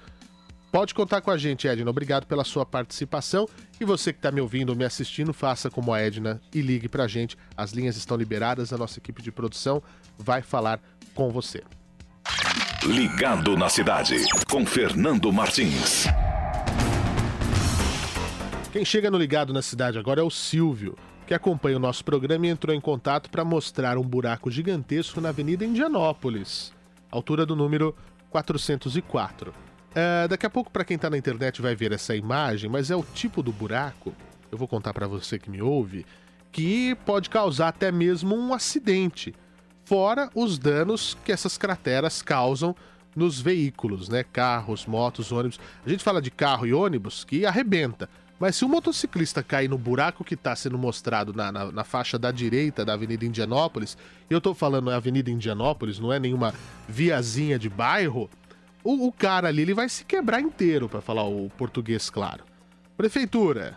Pode 0.72 0.94
contar 0.94 1.22
com 1.22 1.32
a 1.32 1.38
gente, 1.38 1.68
Edna. 1.68 1.90
Obrigado 1.90 2.26
pela 2.26 2.44
sua 2.44 2.66
participação. 2.66 3.48
E 3.80 3.86
você 3.86 4.12
que 4.12 4.20
está 4.20 4.32
me 4.32 4.42
ouvindo 4.42 4.72
ou 4.72 4.76
me 4.76 4.84
assistindo, 4.84 5.34
faça 5.34 5.70
como 5.70 5.94
a 5.94 6.02
Edna 6.02 6.42
e 6.54 6.62
ligue 6.62 6.90
para 6.90 7.06
a 7.06 7.08
gente. 7.08 7.38
As 7.56 7.72
linhas 7.72 7.96
estão 7.96 8.18
liberadas, 8.18 8.74
a 8.74 8.78
nossa 8.78 9.00
equipe 9.00 9.22
de 9.22 9.32
produção 9.32 9.82
vai 10.18 10.42
falar 10.42 10.82
com 11.14 11.30
você. 11.30 11.64
Ligado 12.84 13.58
na 13.58 13.70
cidade, 13.70 14.18
com 14.50 14.66
Fernando 14.66 15.32
Martins. 15.32 16.06
Quem 18.72 18.84
chega 18.84 19.10
no 19.10 19.18
Ligado 19.18 19.54
na 19.54 19.62
cidade 19.62 19.98
agora 19.98 20.20
é 20.20 20.24
o 20.24 20.30
Silvio, 20.30 20.98
que 21.26 21.34
acompanha 21.34 21.78
o 21.78 21.80
nosso 21.80 22.04
programa 22.04 22.46
e 22.46 22.50
entrou 22.50 22.76
em 22.76 22.82
contato 22.82 23.30
para 23.30 23.46
mostrar 23.46 23.98
um 23.98 24.04
buraco 24.04 24.52
gigantesco 24.52 25.22
na 25.22 25.30
Avenida 25.30 25.66
Indianópolis, 25.66 26.74
altura 27.10 27.46
do 27.46 27.56
número 27.56 27.96
404. 28.30 29.54
Uh, 29.96 30.28
daqui 30.28 30.46
a 30.46 30.50
pouco, 30.50 30.70
para 30.70 30.84
quem 30.84 30.96
está 30.96 31.10
na 31.10 31.18
internet, 31.18 31.62
vai 31.62 31.74
ver 31.74 31.94
essa 31.94 32.14
imagem, 32.14 32.70
mas 32.70 32.92
é 32.92 32.96
o 32.96 33.02
tipo 33.02 33.42
do 33.42 33.54
buraco, 33.54 34.14
eu 34.52 34.58
vou 34.58 34.68
contar 34.68 34.94
para 34.94 35.08
você 35.08 35.40
que 35.40 35.50
me 35.50 35.62
ouve, 35.62 36.06
que 36.52 36.96
pode 37.06 37.30
causar 37.30 37.70
até 37.70 37.94
mesmo 37.94 38.36
um 38.36 38.54
acidente. 38.54 39.34
Fora 39.86 40.30
os 40.36 40.58
danos 40.58 41.18
que 41.24 41.32
essas 41.32 41.58
crateras 41.58 42.22
causam 42.22 42.76
nos 43.16 43.40
veículos, 43.40 44.10
né? 44.10 44.24
Carros, 44.24 44.86
motos, 44.86 45.32
ônibus. 45.32 45.60
A 45.86 45.90
gente 45.90 46.04
fala 46.04 46.22
de 46.22 46.30
carro 46.30 46.66
e 46.66 46.74
ônibus 46.74 47.24
que 47.24 47.46
arrebenta. 47.46 48.10
Mas 48.38 48.58
se 48.58 48.66
o 48.66 48.70
motociclista 48.70 49.42
cair 49.42 49.70
no 49.70 49.78
buraco 49.78 50.24
que 50.24 50.34
está 50.34 50.54
sendo 50.56 50.78
mostrado 50.78 51.34
na, 51.34 51.52
na, 51.52 51.72
na, 51.72 51.84
faixa 51.86 52.20
da 52.20 52.32
direita 52.32 52.84
da 52.84 52.94
Avenida 52.94 53.26
Indianópolis, 53.26 53.98
eu 54.30 54.40
estou 54.40 54.54
falando 54.54 54.92
é 54.92 54.96
Avenida 54.96 55.32
Indianópolis, 55.32 56.00
não 56.00 56.12
é 56.12 56.20
nenhuma 56.20 56.54
viazinha 56.88 57.58
de 57.58 57.70
bairro, 57.70 58.30
o, 58.86 59.08
o 59.08 59.12
cara 59.12 59.48
ali 59.48 59.64
ele 59.64 59.74
vai 59.74 59.90
se 59.90 60.06
quebrar 60.06 60.40
inteiro, 60.40 60.88
para 60.88 61.02
falar 61.02 61.24
o 61.24 61.50
português 61.58 62.10
claro. 62.10 62.44
Prefeitura, 62.96 63.76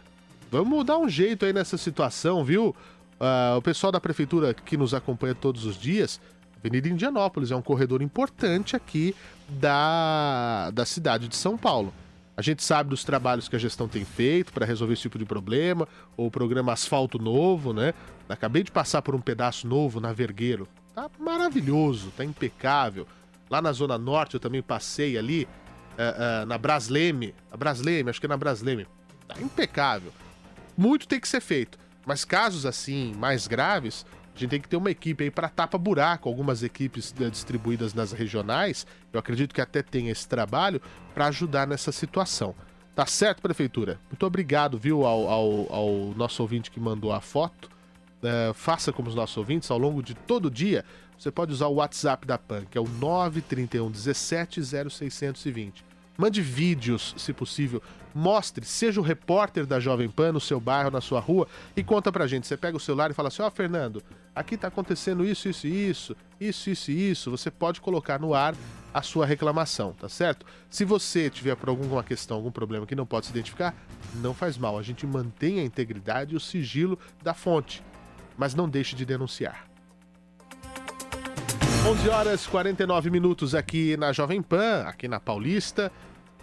vamos 0.50 0.84
dar 0.84 0.98
um 0.98 1.08
jeito 1.08 1.46
aí 1.46 1.52
nessa 1.52 1.78
situação, 1.78 2.44
viu? 2.44 2.76
Uh, 3.18 3.56
o 3.56 3.62
pessoal 3.62 3.90
da 3.90 3.98
prefeitura 3.98 4.52
que 4.52 4.76
nos 4.76 4.92
acompanha 4.92 5.34
todos 5.34 5.64
os 5.64 5.76
dias, 5.76 6.20
Avenida 6.58 6.88
Indianópolis 6.88 7.50
é 7.50 7.56
um 7.56 7.62
corredor 7.62 8.02
importante 8.02 8.76
aqui 8.76 9.16
da, 9.48 10.70
da 10.72 10.84
cidade 10.84 11.26
de 11.26 11.34
São 11.34 11.56
Paulo. 11.56 11.92
A 12.36 12.42
gente 12.42 12.62
sabe 12.62 12.90
dos 12.90 13.02
trabalhos 13.02 13.48
que 13.48 13.56
a 13.56 13.58
gestão 13.58 13.88
tem 13.88 14.04
feito 14.04 14.52
para 14.52 14.64
resolver 14.64 14.92
esse 14.92 15.02
tipo 15.02 15.18
de 15.18 15.24
problema, 15.24 15.88
o 16.16 16.30
programa 16.30 16.72
Asfalto 16.72 17.18
Novo, 17.18 17.72
né? 17.72 17.94
Acabei 18.28 18.62
de 18.62 18.70
passar 18.70 19.02
por 19.02 19.14
um 19.14 19.20
pedaço 19.20 19.66
novo 19.66 19.98
na 20.00 20.12
Vergueiro. 20.12 20.68
Tá 20.94 21.10
maravilhoso, 21.18 22.12
tá 22.16 22.24
impecável. 22.24 23.06
Lá 23.50 23.62
na 23.62 23.72
Zona 23.72 23.96
Norte 23.96 24.34
eu 24.34 24.40
também 24.40 24.62
passei 24.62 25.16
ali, 25.16 25.48
uh, 25.98 26.42
uh, 26.42 26.46
na 26.46 26.58
Brasleme. 26.58 27.34
A 27.50 27.56
Brasleme, 27.56 28.10
acho 28.10 28.20
que 28.20 28.26
é 28.26 28.28
na 28.28 28.36
Brasleme. 28.36 28.86
Tá 29.26 29.40
impecável. 29.40 30.12
Muito 30.76 31.08
tem 31.08 31.20
que 31.20 31.28
ser 31.28 31.40
feito. 31.40 31.78
Mas 32.06 32.24
casos 32.24 32.64
assim, 32.64 33.12
mais 33.16 33.46
graves, 33.46 34.06
a 34.34 34.38
gente 34.38 34.50
tem 34.50 34.60
que 34.60 34.68
ter 34.68 34.76
uma 34.76 34.90
equipe 34.90 35.24
aí 35.24 35.30
para 35.30 35.48
tapa-buraco, 35.48 36.28
algumas 36.28 36.62
equipes 36.62 37.12
né, 37.18 37.28
distribuídas 37.28 37.92
nas 37.92 38.12
regionais. 38.12 38.86
Eu 39.12 39.18
acredito 39.18 39.54
que 39.54 39.60
até 39.60 39.82
tem 39.82 40.08
esse 40.08 40.26
trabalho 40.28 40.80
para 41.12 41.26
ajudar 41.26 41.66
nessa 41.66 41.90
situação. 41.90 42.54
Tá 42.94 43.04
certo, 43.04 43.42
prefeitura? 43.42 44.00
Muito 44.10 44.24
obrigado, 44.24 44.78
viu, 44.78 45.04
ao, 45.04 45.28
ao, 45.28 45.72
ao 45.72 45.90
nosso 46.16 46.40
ouvinte 46.42 46.70
que 46.70 46.80
mandou 46.80 47.12
a 47.12 47.20
foto. 47.20 47.68
Uh, 48.22 48.52
faça 48.54 48.92
como 48.92 49.08
os 49.08 49.14
nossos 49.14 49.36
ouvintes 49.36 49.70
ao 49.70 49.78
longo 49.78 50.02
de 50.02 50.14
todo 50.14 50.46
o 50.46 50.50
dia 50.50 50.84
você 51.18 51.30
pode 51.30 51.52
usar 51.52 51.66
o 51.66 51.74
WhatsApp 51.74 52.26
da 52.26 52.38
PAN, 52.38 52.64
que 52.70 52.78
é 52.78 52.80
o 52.80 52.88
931 52.88 53.90
17 53.90 54.60
0620. 54.62 55.84
Mande 56.16 56.42
vídeos, 56.42 57.14
se 57.16 57.32
possível. 57.32 57.82
Mostre, 58.14 58.64
seja 58.64 59.00
o 59.00 59.04
repórter 59.04 59.64
da 59.64 59.78
Jovem 59.78 60.08
Pan 60.08 60.32
no 60.32 60.40
seu 60.40 60.58
bairro, 60.58 60.90
na 60.90 61.00
sua 61.00 61.20
rua 61.20 61.46
e 61.76 61.84
conta 61.84 62.10
pra 62.10 62.26
gente. 62.26 62.46
Você 62.46 62.56
pega 62.56 62.76
o 62.76 62.80
celular 62.80 63.10
e 63.10 63.14
fala 63.14 63.28
assim: 63.28 63.42
Ó, 63.42 63.46
oh, 63.46 63.50
Fernando, 63.50 64.02
aqui 64.34 64.56
tá 64.56 64.66
acontecendo 64.66 65.24
isso, 65.24 65.48
isso 65.48 65.66
e 65.68 65.88
isso, 65.88 66.16
isso, 66.40 66.70
isso 66.70 66.90
e 66.90 67.10
isso. 67.10 67.30
Você 67.30 67.50
pode 67.50 67.80
colocar 67.80 68.18
no 68.18 68.34
ar 68.34 68.54
a 68.92 69.02
sua 69.02 69.26
reclamação, 69.26 69.92
tá 69.92 70.08
certo? 70.08 70.44
Se 70.68 70.84
você 70.84 71.30
tiver 71.30 71.54
por 71.54 71.68
alguma 71.68 72.02
questão, 72.02 72.36
algum 72.36 72.50
problema 72.50 72.86
que 72.86 72.96
não 72.96 73.06
pode 73.06 73.26
se 73.26 73.32
identificar, 73.32 73.72
não 74.16 74.34
faz 74.34 74.58
mal. 74.58 74.76
A 74.76 74.82
gente 74.82 75.06
mantém 75.06 75.60
a 75.60 75.64
integridade 75.64 76.34
e 76.34 76.36
o 76.36 76.40
sigilo 76.40 76.98
da 77.22 77.34
fonte, 77.34 77.80
mas 78.36 78.54
não 78.56 78.68
deixe 78.68 78.96
de 78.96 79.04
denunciar. 79.04 79.67
11 81.86 82.08
horas 82.10 82.46
49 82.46 83.10
minutos 83.10 83.54
aqui 83.54 83.96
na 83.96 84.12
Jovem 84.12 84.42
Pan, 84.42 84.84
aqui 84.86 85.08
na 85.08 85.18
Paulista. 85.18 85.90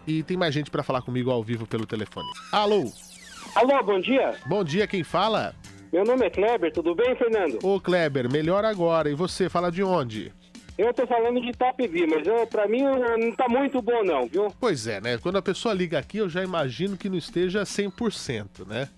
E 0.07 0.23
tem 0.23 0.37
mais 0.37 0.53
gente 0.53 0.71
para 0.71 0.83
falar 0.83 1.01
comigo 1.01 1.29
ao 1.31 1.43
vivo 1.43 1.67
pelo 1.67 1.85
telefone. 1.85 2.27
Alô? 2.51 2.91
Alô, 3.55 3.83
bom 3.83 3.99
dia. 3.99 4.35
Bom 4.45 4.63
dia, 4.63 4.87
quem 4.87 5.03
fala? 5.03 5.53
Meu 5.91 6.03
nome 6.03 6.25
é 6.25 6.29
Kleber, 6.29 6.71
tudo 6.73 6.95
bem, 6.95 7.15
Fernando? 7.15 7.59
Ô, 7.63 7.79
Kleber, 7.79 8.31
melhor 8.31 8.65
agora. 8.65 9.09
E 9.09 9.13
você, 9.13 9.49
fala 9.49 9.71
de 9.71 9.83
onde? 9.83 10.33
Eu 10.77 10.93
tô 10.93 11.07
falando 11.07 11.39
de 11.39 11.49
Itapevi, 11.49 12.05
mas 12.05 12.27
eu, 12.27 12.45
pra 12.47 12.67
mim 12.67 12.81
não 12.81 13.31
tá 13.31 13.47
muito 13.47 13.81
bom 13.81 14.03
não, 14.03 14.27
viu? 14.27 14.47
Pois 14.59 14.87
é, 14.87 14.99
né? 14.99 15.17
Quando 15.17 15.37
a 15.37 15.41
pessoa 15.41 15.73
liga 15.73 15.97
aqui, 15.97 16.17
eu 16.17 16.27
já 16.27 16.43
imagino 16.43 16.97
que 16.97 17.07
não 17.07 17.17
esteja 17.17 17.63
100%, 17.63 18.67
né? 18.67 18.89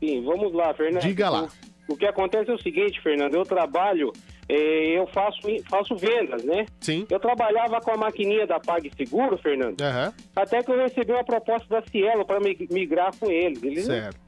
Sim, 0.00 0.24
vamos 0.24 0.52
lá, 0.54 0.72
Fernando. 0.72 1.02
Diga 1.02 1.28
lá. 1.28 1.48
O, 1.88 1.92
o 1.92 1.96
que 1.96 2.06
acontece 2.06 2.50
é 2.50 2.54
o 2.54 2.62
seguinte, 2.62 3.00
Fernando, 3.02 3.34
eu 3.34 3.44
trabalho, 3.44 4.12
eu 4.48 5.06
faço, 5.08 5.40
faço 5.68 5.94
vendas, 5.96 6.42
né? 6.42 6.64
Sim. 6.80 7.06
Eu 7.10 7.20
trabalhava 7.20 7.80
com 7.80 7.90
a 7.90 7.96
maquininha 7.96 8.46
da 8.46 8.58
PagSeguro, 8.58 9.36
Fernando, 9.38 9.80
Aham, 9.82 10.12
até 10.34 10.62
que 10.62 10.70
eu 10.70 10.78
recebi 10.78 11.12
uma 11.12 11.24
proposta 11.24 11.68
da 11.68 11.86
Cielo 11.86 12.24
para 12.24 12.38
migrar 12.40 13.14
com 13.18 13.30
eles. 13.30 13.62
eles 13.62 13.84
certo. 13.84 14.18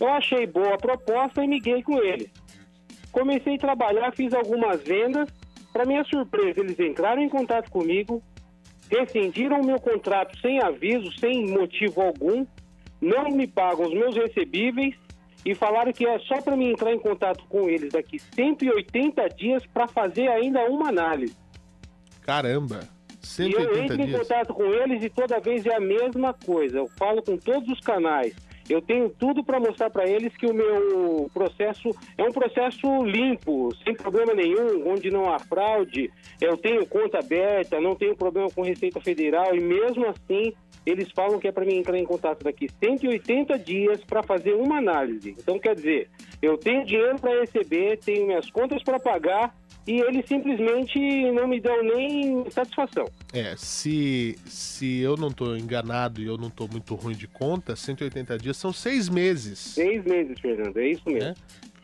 Eu 0.00 0.08
achei 0.08 0.46
boa 0.46 0.74
a 0.74 0.78
proposta 0.78 1.44
e 1.44 1.48
miguei 1.48 1.82
com 1.82 1.98
eles. 2.02 2.30
Comecei 3.12 3.54
a 3.54 3.58
trabalhar, 3.58 4.12
fiz 4.14 4.32
algumas 4.32 4.82
vendas. 4.82 5.28
Para 5.72 5.84
minha 5.84 6.04
surpresa, 6.04 6.60
eles 6.60 6.78
entraram 6.78 7.22
em 7.22 7.28
contato 7.28 7.70
comigo, 7.70 8.22
rescindiram 8.90 9.60
o 9.60 9.66
meu 9.66 9.78
contrato 9.78 10.38
sem 10.40 10.62
aviso, 10.62 11.10
sem 11.18 11.50
motivo 11.50 12.00
algum, 12.00 12.46
não 13.00 13.28
me 13.28 13.46
pagam 13.46 13.86
os 13.86 13.92
meus 13.92 14.14
recebíveis 14.14 14.94
e 15.46 15.54
falaram 15.54 15.92
que 15.92 16.04
é 16.04 16.18
só 16.18 16.42
para 16.42 16.56
mim 16.56 16.70
entrar 16.70 16.92
em 16.92 16.98
contato 16.98 17.44
com 17.48 17.68
eles 17.68 17.92
daqui 17.92 18.18
180 18.18 19.28
dias 19.28 19.64
para 19.66 19.86
fazer 19.86 20.26
ainda 20.26 20.68
uma 20.68 20.88
análise. 20.88 21.36
Caramba. 22.20 22.80
E 23.38 23.52
eu 23.52 23.60
180 23.60 23.84
entro 23.84 24.02
em 24.02 24.06
dias. 24.06 24.20
contato 24.22 24.52
com 24.52 24.64
eles 24.64 25.04
e 25.04 25.08
toda 25.08 25.38
vez 25.38 25.64
é 25.64 25.76
a 25.76 25.80
mesma 25.80 26.34
coisa. 26.34 26.78
Eu 26.78 26.88
falo 26.98 27.22
com 27.22 27.36
todos 27.36 27.68
os 27.68 27.78
canais. 27.78 28.34
Eu 28.68 28.82
tenho 28.82 29.08
tudo 29.08 29.44
para 29.44 29.60
mostrar 29.60 29.88
para 29.90 30.08
eles 30.08 30.36
que 30.36 30.46
o 30.46 30.52
meu 30.52 31.30
processo 31.32 31.90
é 32.18 32.24
um 32.24 32.32
processo 32.32 33.04
limpo, 33.04 33.72
sem 33.84 33.94
problema 33.94 34.34
nenhum, 34.34 34.88
onde 34.88 35.08
não 35.12 35.32
há 35.32 35.38
fraude. 35.38 36.10
Eu 36.40 36.56
tenho 36.56 36.84
conta 36.86 37.20
aberta, 37.20 37.80
não 37.80 37.94
tenho 37.94 38.16
problema 38.16 38.50
com 38.50 38.62
Receita 38.62 39.00
Federal 39.00 39.54
e 39.54 39.60
mesmo 39.60 40.06
assim 40.06 40.52
eles 40.86 41.10
falam 41.10 41.38
que 41.40 41.48
é 41.48 41.52
para 41.52 41.64
mim 41.64 41.78
entrar 41.78 41.98
em 41.98 42.04
contato 42.04 42.44
daqui 42.44 42.68
180 42.82 43.58
dias 43.58 44.04
para 44.04 44.22
fazer 44.22 44.54
uma 44.54 44.78
análise. 44.78 45.34
Então 45.36 45.58
quer 45.58 45.74
dizer, 45.74 46.08
eu 46.40 46.56
tenho 46.56 46.86
dinheiro 46.86 47.18
para 47.18 47.40
receber, 47.40 47.98
tenho 47.98 48.26
minhas 48.26 48.48
contas 48.50 48.82
para 48.84 49.00
pagar 49.00 49.54
e 49.86 50.00
eles 50.00 50.26
simplesmente 50.26 50.98
não 51.32 51.46
me 51.46 51.60
dão 51.60 51.82
nem 51.82 52.48
satisfação. 52.50 53.04
É, 53.32 53.54
se, 53.56 54.36
se 54.46 55.00
eu 55.00 55.16
não 55.16 55.30
tô 55.30 55.56
enganado 55.56 56.20
e 56.20 56.26
eu 56.26 56.36
não 56.36 56.50
tô 56.50 56.66
muito 56.68 56.94
ruim 56.94 57.14
de 57.14 57.26
conta, 57.26 57.74
180 57.76 58.38
dias 58.38 58.56
são 58.56 58.72
seis 58.72 59.08
meses. 59.08 59.58
Seis 59.58 60.04
meses, 60.04 60.38
Fernando, 60.40 60.76
é 60.78 60.88
isso 60.88 61.02
mesmo. 61.06 61.20
né? 61.28 61.34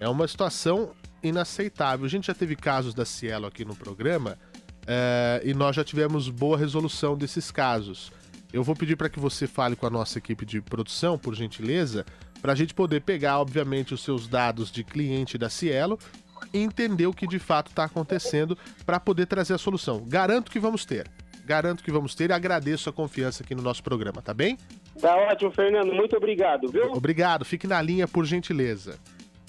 É 0.00 0.08
uma 0.08 0.26
situação 0.26 0.90
inaceitável. 1.22 2.04
A 2.04 2.08
gente 2.08 2.26
já 2.26 2.34
teve 2.34 2.56
casos 2.56 2.94
da 2.94 3.04
Cielo 3.04 3.46
aqui 3.46 3.64
no 3.64 3.76
programa 3.76 4.36
é, 4.86 5.40
e 5.44 5.54
nós 5.54 5.76
já 5.76 5.84
tivemos 5.84 6.28
boa 6.28 6.58
resolução 6.58 7.16
desses 7.16 7.50
casos. 7.50 8.10
Eu 8.52 8.62
vou 8.62 8.76
pedir 8.76 8.96
para 8.96 9.08
que 9.08 9.18
você 9.18 9.46
fale 9.46 9.74
com 9.74 9.86
a 9.86 9.90
nossa 9.90 10.18
equipe 10.18 10.44
de 10.44 10.60
produção, 10.60 11.18
por 11.18 11.34
gentileza, 11.34 12.04
para 12.40 12.52
a 12.52 12.54
gente 12.54 12.74
poder 12.74 13.00
pegar, 13.00 13.40
obviamente, 13.40 13.94
os 13.94 14.02
seus 14.02 14.28
dados 14.28 14.70
de 14.70 14.84
cliente 14.84 15.38
da 15.38 15.48
Cielo 15.48 15.98
e 16.52 16.58
entender 16.58 17.06
o 17.06 17.14
que 17.14 17.26
de 17.26 17.38
fato 17.38 17.68
está 17.68 17.84
acontecendo 17.84 18.58
para 18.84 19.00
poder 19.00 19.26
trazer 19.26 19.54
a 19.54 19.58
solução. 19.58 20.04
Garanto 20.06 20.50
que 20.50 20.60
vamos 20.60 20.84
ter. 20.84 21.10
Garanto 21.46 21.82
que 21.82 21.90
vamos 21.90 22.14
ter 22.14 22.30
e 22.30 22.32
agradeço 22.32 22.90
a 22.90 22.92
confiança 22.92 23.42
aqui 23.42 23.54
no 23.54 23.62
nosso 23.62 23.82
programa, 23.82 24.20
tá 24.20 24.34
bem? 24.34 24.58
Tá 25.00 25.16
ótimo, 25.16 25.50
Fernando. 25.50 25.92
Muito 25.92 26.16
obrigado, 26.16 26.70
viu? 26.70 26.92
Obrigado, 26.92 27.44
fique 27.44 27.66
na 27.66 27.80
linha 27.80 28.06
por 28.06 28.24
gentileza. 28.24 28.98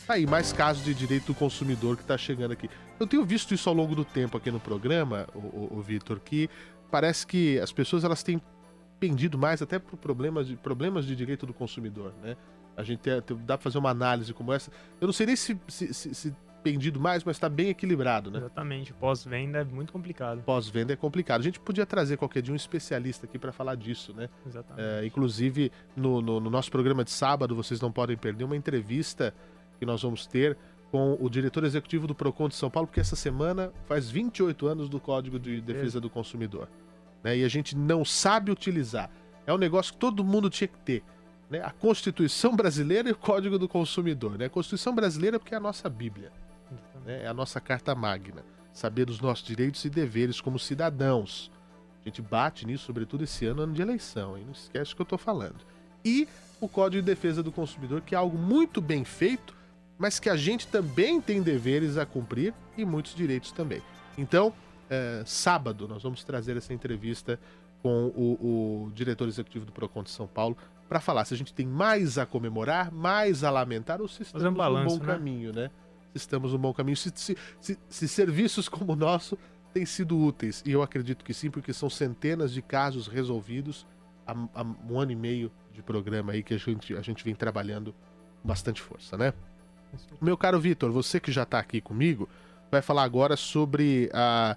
Tá 0.08 0.16
aí, 0.16 0.26
mais 0.26 0.52
casos 0.52 0.84
de 0.84 0.94
direito 0.94 1.28
do 1.28 1.36
consumidor 1.36 1.98
que 1.98 2.04
tá 2.04 2.18
chegando 2.18 2.52
aqui. 2.52 2.70
Eu 3.00 3.08
tenho 3.08 3.24
visto 3.24 3.54
isso 3.54 3.70
ao 3.70 3.76
longo 3.76 3.96
do 3.96 4.04
tempo 4.04 4.38
aqui 4.38 4.50
no 4.50 4.60
programa, 4.60 5.28
o, 5.34 5.40
o, 5.40 5.78
o 5.78 5.82
Vitor, 5.82 6.20
que 6.20 6.50
parece 6.92 7.26
que 7.26 7.60
as 7.60 7.72
pessoas 7.72 8.04
elas 8.04 8.22
têm 8.22 8.42
pendido 9.08 9.38
mais 9.38 9.62
até 9.62 9.78
por 9.80 9.98
problemas 9.98 10.48
de, 10.48 10.56
problemas 10.56 11.06
de 11.06 11.16
direito 11.16 11.46
do 11.46 11.54
consumidor, 11.54 12.14
né? 12.22 12.38
A 12.78 12.84
gente 12.84 13.10
é- 13.10 13.20
tem- 13.22 13.38
dá 13.38 13.58
pra 13.58 13.64
fazer 13.64 13.78
uma 13.78 13.90
análise 13.90 14.34
como 14.34 14.54
essa. 14.54 14.72
Eu 15.02 15.08
não 15.08 15.14
sei 15.14 15.26
nem 15.28 15.36
se, 15.36 15.60
se, 15.68 15.94
se- 15.94 16.16
se 16.16 16.36
pendido 16.64 16.98
mais, 17.00 17.24
mas 17.26 17.38
tá 17.38 17.50
bem 17.50 17.68
equilibrado, 17.68 18.32
né? 18.32 18.40
Exatamente. 18.40 18.94
Pós-venda 18.94 19.60
é 19.60 19.64
muito 19.66 19.92
complicado. 19.92 20.42
Pós-venda 20.44 20.94
é 20.94 20.96
complicado. 20.96 21.42
A 21.42 21.44
gente 21.44 21.60
podia 21.60 21.86
trazer 21.86 22.16
qualquer 22.16 22.42
dia 22.42 22.54
um 22.54 22.56
especialista 22.56 23.26
aqui 23.26 23.38
para 23.38 23.52
falar 23.52 23.76
disso, 23.76 24.14
né? 24.14 24.30
Exatamente. 24.48 24.82
É, 24.88 25.06
inclusive, 25.06 25.70
no, 25.96 26.22
no- 26.22 26.40
no 26.40 26.50
nosso 26.50 26.72
programa 26.72 27.04
de 27.04 27.12
sábado, 27.12 27.54
vocês 27.54 27.82
não 27.82 27.92
podem 27.92 28.16
perder 28.16 28.46
uma 28.46 28.56
entrevista 28.56 29.34
que 29.78 29.86
nós 29.86 30.02
vamos 30.02 30.26
ter 30.26 30.58
com 30.90 31.18
o 31.20 31.30
diretor 31.30 31.64
executivo 31.64 32.08
do 32.08 32.16
PROCON 32.16 32.48
de 32.48 32.56
São 32.56 32.70
Paulo, 32.70 32.88
porque 32.88 33.00
essa 33.02 33.16
semana 33.16 33.72
faz 33.88 34.10
28 34.10 34.66
anos 34.68 34.88
do 34.88 35.00
Código 35.00 35.38
de 35.40 35.60
Defesa 35.60 36.00
do 36.00 36.10
Consumidor. 36.10 36.70
Né? 37.24 37.38
E 37.38 37.44
a 37.44 37.48
gente 37.48 37.76
não 37.76 38.04
sabe 38.04 38.52
utilizar. 38.52 39.10
É 39.46 39.54
um 39.54 39.58
negócio 39.58 39.94
que 39.94 40.00
todo 40.00 40.24
mundo 40.24 40.50
tinha 40.50 40.68
que 40.68 40.78
ter. 40.80 41.04
né? 41.50 41.62
A 41.64 41.72
Constituição 41.72 42.56
Brasileira 42.58 43.10
e 43.10 43.12
o 43.12 43.18
Código 43.18 43.58
do 43.58 43.68
Consumidor. 43.68 44.38
Né? 44.38 44.46
A 44.46 44.50
Constituição 44.50 44.94
Brasileira 44.94 45.40
porque 45.40 45.54
é 45.54 45.58
a 45.58 45.62
nossa 45.62 45.90
Bíblia 45.90 46.32
né? 47.06 47.24
É 47.24 47.28
a 47.28 47.34
nossa 47.34 47.60
carta 47.60 47.94
magna. 47.94 48.44
Saber 48.72 49.06
dos 49.06 49.20
nossos 49.22 49.46
direitos 49.46 49.84
e 49.86 49.90
deveres 49.90 50.42
como 50.42 50.58
cidadãos. 50.58 51.52
A 52.02 52.10
gente 52.10 52.22
bate 52.22 52.66
nisso, 52.66 52.86
sobretudo 52.86 53.24
esse 53.24 53.46
ano, 53.46 53.62
ano 53.62 53.74
de 53.74 53.82
eleição, 53.82 54.38
hein? 54.38 54.44
Não 54.46 54.54
esquece 54.54 54.94
o 54.94 54.96
que 54.96 55.02
eu 55.02 55.06
tô 55.06 55.18
falando. 55.18 55.66
E 56.04 56.28
o 56.60 56.68
Código 56.68 57.02
de 57.02 57.06
Defesa 57.06 57.42
do 57.44 57.52
Consumidor, 57.52 58.02
que 58.02 58.16
é 58.16 58.18
algo 58.18 58.38
muito 58.38 58.82
bem 58.82 59.06
feito, 59.06 59.56
mas 59.98 60.20
que 60.20 60.30
a 60.30 60.36
gente 60.36 60.68
também 60.68 61.22
tem 61.22 61.42
deveres 61.42 61.98
a 61.98 62.06
cumprir 62.06 62.54
e 62.76 62.84
muitos 62.84 63.16
direitos 63.16 63.52
também. 63.52 63.82
Então, 64.18 64.54
é, 64.90 65.24
sábado, 65.26 65.88
nós 65.88 66.04
vamos 66.04 66.24
trazer 66.24 66.58
essa 66.58 66.74
entrevista 66.74 67.40
com 67.82 68.08
o, 68.16 68.86
o 68.88 68.92
diretor 68.94 69.28
executivo 69.28 69.66
do 69.66 69.72
Procon 69.72 70.04
de 70.04 70.10
São 70.10 70.28
Paulo 70.28 70.58
para 70.88 71.00
falar 71.00 71.26
se 71.26 71.34
a 71.34 71.38
gente 71.38 71.54
tem 71.54 71.66
mais 71.66 72.18
a 72.18 72.26
comemorar, 72.26 72.92
mais 72.92 73.44
a 73.44 73.50
lamentar 73.50 74.02
ou 74.02 74.08
se 74.08 74.22
estamos 74.24 74.46
um 74.48 74.54
balanço, 74.54 74.96
no 74.96 75.00
bom 75.02 75.06
né? 75.08 75.14
caminho, 75.14 75.54
né? 75.54 75.72
Se 76.12 76.18
estamos 76.18 76.52
no 76.54 76.58
bom 76.60 76.74
caminho, 76.74 76.96
se, 76.96 77.12
se- 77.16 77.38
se- 77.60 77.80
se 77.90 78.08
serviços 78.08 78.70
como 78.70 78.94
o 78.94 78.96
nosso 78.96 79.38
têm 79.74 79.86
sido 79.86 80.18
úteis. 80.18 80.62
E 80.66 80.72
eu 80.72 80.84
acredito 80.84 81.26
que 81.26 81.34
sim, 81.34 81.50
porque 81.50 81.74
são 81.74 81.90
centenas 81.90 82.52
de 82.54 82.62
casos 82.62 83.08
resolvidos 83.08 83.88
há, 84.28 84.34
há 84.54 84.64
um 84.90 85.00
ano 85.00 85.12
e 85.12 85.16
meio 85.16 85.52
de 85.74 85.82
programa 85.82 86.34
aí 86.34 86.44
que 86.44 86.54
a 86.54 86.58
gente, 86.58 86.96
a 86.96 87.02
gente 87.02 87.24
vem 87.24 87.34
trabalhando 87.34 87.92
com 88.42 88.48
bastante 88.48 88.82
força, 88.82 89.18
né? 89.18 89.34
Meu 90.22 90.38
caro 90.38 90.60
Vitor, 90.60 90.92
você 90.92 91.20
que 91.20 91.32
já 91.32 91.44
está 91.44 91.60
aqui 91.60 91.82
comigo, 91.82 92.30
vai 92.72 92.82
falar 92.82 93.04
agora 93.04 93.36
sobre 93.36 94.10
a. 94.14 94.56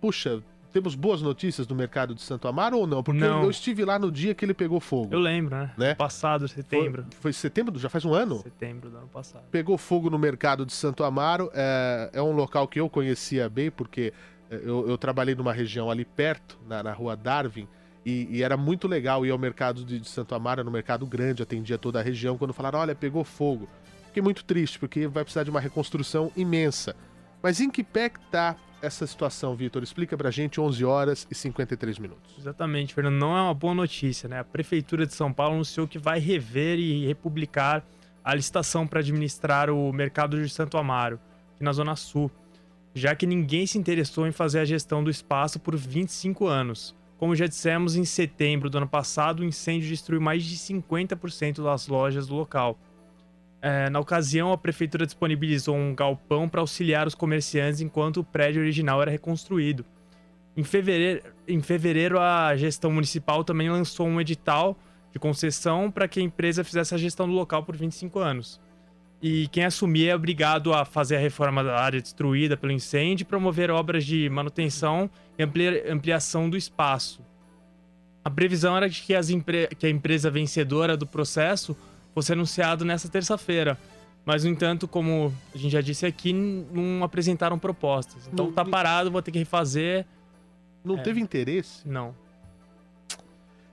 Puxa, 0.00 0.42
temos 0.72 0.94
boas 0.94 1.22
notícias 1.22 1.66
do 1.66 1.74
mercado 1.74 2.14
de 2.14 2.20
Santo 2.20 2.46
Amaro 2.46 2.78
ou 2.78 2.86
não? 2.86 3.02
Porque 3.02 3.22
eu- 3.22 3.28
Não. 3.30 3.42
Eu, 3.44 3.50
estive 3.50 3.84
lá 3.84 3.98
no 3.98 4.10
dia 4.12 4.34
que 4.34 4.44
ele 4.44 4.52
pegou 4.54 4.78
fogo. 4.78 5.08
Eu 5.12 5.18
lembro, 5.18 5.54
né? 5.56 5.72
Né? 5.76 5.94
Passado, 5.94 6.46
setembro. 6.48 7.02
Foi, 7.12 7.20
foi 7.20 7.32
setembro? 7.32 7.78
Já 7.78 7.88
faz 7.88 8.04
um 8.04 8.12
ano? 8.12 8.38
Setembro 8.42 8.90
do 8.90 8.98
ano 8.98 9.08
passado. 9.08 9.44
Pegou 9.50 9.78
fogo 9.78 10.10
no 10.10 10.18
mercado 10.18 10.66
de 10.66 10.72
Santo 10.72 11.02
Amaro. 11.02 11.50
É, 11.54 12.10
é 12.12 12.22
um 12.22 12.32
local 12.32 12.68
que 12.68 12.78
eu 12.78 12.90
conhecia 12.90 13.48
bem, 13.48 13.70
porque 13.70 14.12
é, 14.50 14.56
eu, 14.56 14.86
eu 14.88 14.98
trabalhei 14.98 15.34
numa 15.34 15.52
região 15.52 15.90
ali 15.90 16.04
perto, 16.04 16.58
na, 16.68 16.82
na 16.82 16.92
rua 16.92 17.16
Darwin, 17.16 17.66
e, 18.04 18.28
e 18.30 18.42
era 18.42 18.56
muito 18.56 18.86
legal 18.86 19.24
ir 19.26 19.30
ao 19.30 19.38
mercado 19.38 19.84
de, 19.84 19.98
de 19.98 20.06
Santo 20.08 20.34
Amaro, 20.34 20.60
era 20.60 20.68
um 20.68 20.72
mercado 20.72 21.04
grande, 21.06 21.42
atendia 21.42 21.76
toda 21.78 21.98
a 21.98 22.02
região. 22.02 22.36
Quando 22.38 22.52
falaram, 22.52 22.78
olha, 22.78 22.94
pegou 22.94 23.24
fogo. 23.24 23.66
Fiquei 24.08 24.22
muito 24.22 24.44
triste, 24.44 24.78
porque 24.78 25.06
vai 25.08 25.24
precisar 25.24 25.42
de 25.42 25.50
uma 25.50 25.58
reconstrução 25.60 26.30
imensa. 26.36 26.94
Mas 27.42 27.60
em 27.60 27.68
que 27.70 27.82
pé 27.82 28.08
que 28.10 28.20
tá 28.30 28.56
essa 28.82 29.06
situação, 29.06 29.54
Vitor? 29.54 29.82
Explica 29.82 30.16
pra 30.16 30.30
gente, 30.30 30.60
11 30.60 30.84
horas 30.84 31.26
e 31.30 31.34
53 31.34 31.98
minutos. 31.98 32.34
Exatamente, 32.38 32.94
Fernando. 32.94 33.14
Não 33.14 33.36
é 33.36 33.42
uma 33.42 33.54
boa 33.54 33.74
notícia, 33.74 34.28
né? 34.28 34.40
A 34.40 34.44
Prefeitura 34.44 35.06
de 35.06 35.14
São 35.14 35.32
Paulo 35.32 35.54
anunciou 35.54 35.88
que 35.88 35.98
vai 35.98 36.18
rever 36.18 36.78
e 36.78 37.06
republicar 37.06 37.84
a 38.24 38.34
licitação 38.34 38.86
para 38.86 39.00
administrar 39.00 39.70
o 39.70 39.92
mercado 39.92 40.40
de 40.42 40.48
Santo 40.48 40.76
Amaro, 40.76 41.20
aqui 41.54 41.62
na 41.62 41.72
Zona 41.72 41.94
Sul, 41.94 42.30
já 42.94 43.14
que 43.14 43.26
ninguém 43.26 43.66
se 43.66 43.78
interessou 43.78 44.26
em 44.26 44.32
fazer 44.32 44.58
a 44.58 44.64
gestão 44.64 45.04
do 45.04 45.10
espaço 45.10 45.60
por 45.60 45.76
25 45.76 46.46
anos. 46.46 46.94
Como 47.18 47.36
já 47.36 47.46
dissemos, 47.46 47.96
em 47.96 48.04
setembro 48.04 48.68
do 48.68 48.78
ano 48.78 48.88
passado, 48.88 49.40
o 49.40 49.44
incêndio 49.44 49.88
destruiu 49.88 50.20
mais 50.20 50.44
de 50.44 50.56
50% 50.56 51.62
das 51.62 51.88
lojas 51.88 52.26
do 52.26 52.34
local. 52.34 52.78
É, 53.60 53.88
na 53.90 53.98
ocasião, 53.98 54.52
a 54.52 54.58
prefeitura 54.58 55.06
disponibilizou 55.06 55.74
um 55.74 55.94
galpão 55.94 56.48
para 56.48 56.60
auxiliar 56.60 57.06
os 57.06 57.14
comerciantes 57.14 57.80
enquanto 57.80 58.18
o 58.18 58.24
prédio 58.24 58.60
original 58.60 59.00
era 59.00 59.10
reconstruído. 59.10 59.84
Em 60.56 60.64
fevereiro, 60.64 61.22
em 61.46 61.60
fevereiro, 61.60 62.18
a 62.18 62.56
gestão 62.56 62.90
municipal 62.90 63.44
também 63.44 63.68
lançou 63.68 64.06
um 64.06 64.20
edital 64.20 64.78
de 65.12 65.18
concessão 65.18 65.90
para 65.90 66.08
que 66.08 66.20
a 66.20 66.22
empresa 66.22 66.64
fizesse 66.64 66.94
a 66.94 66.98
gestão 66.98 67.26
do 67.26 67.34
local 67.34 67.62
por 67.62 67.76
25 67.76 68.18
anos. 68.18 68.60
E 69.20 69.48
quem 69.48 69.64
assumir 69.64 70.08
é 70.08 70.14
obrigado 70.14 70.72
a 70.74 70.84
fazer 70.84 71.16
a 71.16 71.20
reforma 71.20 71.64
da 71.64 71.78
área 71.80 72.00
destruída 72.00 72.56
pelo 72.56 72.72
incêndio 72.72 73.24
e 73.24 73.26
promover 73.26 73.70
obras 73.70 74.04
de 74.04 74.28
manutenção 74.28 75.10
e 75.38 75.42
amplia 75.42 75.92
ampliação 75.92 76.48
do 76.48 76.56
espaço. 76.56 77.22
A 78.24 78.30
previsão 78.30 78.76
era 78.76 78.88
de 78.88 79.00
que, 79.00 79.14
que 79.76 79.86
a 79.86 79.90
empresa 79.90 80.30
vencedora 80.30 80.96
do 80.96 81.06
processo 81.06 81.76
fosse 82.16 82.32
anunciado 82.32 82.82
nessa 82.82 83.10
terça-feira. 83.10 83.78
Mas, 84.24 84.42
no 84.42 84.50
entanto, 84.50 84.88
como 84.88 85.30
a 85.54 85.58
gente 85.58 85.72
já 85.72 85.82
disse 85.82 86.06
aqui, 86.06 86.32
não 86.32 87.04
apresentaram 87.04 87.58
propostas. 87.58 88.26
Então 88.32 88.46
não, 88.46 88.52
tá 88.52 88.64
parado, 88.64 89.10
vou 89.10 89.20
ter 89.20 89.30
que 89.30 89.38
refazer. 89.38 90.06
Não 90.82 90.96
é. 90.96 91.02
teve 91.02 91.20
interesse? 91.20 91.86
Não. 91.86 92.16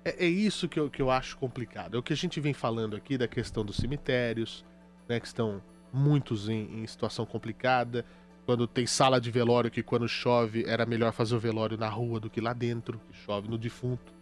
É, 0.04 0.26
é, 0.26 0.28
isso 0.28 0.68
que 0.68 0.78
eu, 0.78 0.90
que 0.90 1.02
eu 1.02 1.10
acho 1.10 1.38
complicado. 1.38 1.96
É 1.96 2.00
o 2.00 2.04
que 2.04 2.12
a 2.12 2.18
gente 2.18 2.42
vem 2.42 2.54
falando 2.54 2.98
aqui 2.98 3.18
da 3.18 3.30
questão 3.30 3.64
dos 3.64 3.78
cemitérios, 3.78 4.66
né? 5.08 5.22
Que 5.22 5.26
estão 5.26 5.62
muitos 5.94 6.50
em, 6.50 6.82
em 6.82 6.86
situação 6.86 7.26
complicada. 7.26 8.04
Quando 8.46 8.68
tem 8.68 8.86
sala 8.86 9.22
de 9.22 9.32
velório, 9.32 9.72
que 9.72 9.82
quando 9.82 10.06
chove 10.06 10.66
era 10.68 10.86
melhor 10.86 11.14
fazer 11.14 11.34
o 11.34 11.40
velório 11.40 11.78
na 11.78 11.88
rua 11.88 12.20
do 12.20 12.30
que 12.30 12.42
lá 12.42 12.52
dentro, 12.52 13.00
que 13.10 13.18
chove 13.20 13.48
no 13.48 13.58
defunto. 13.58 14.14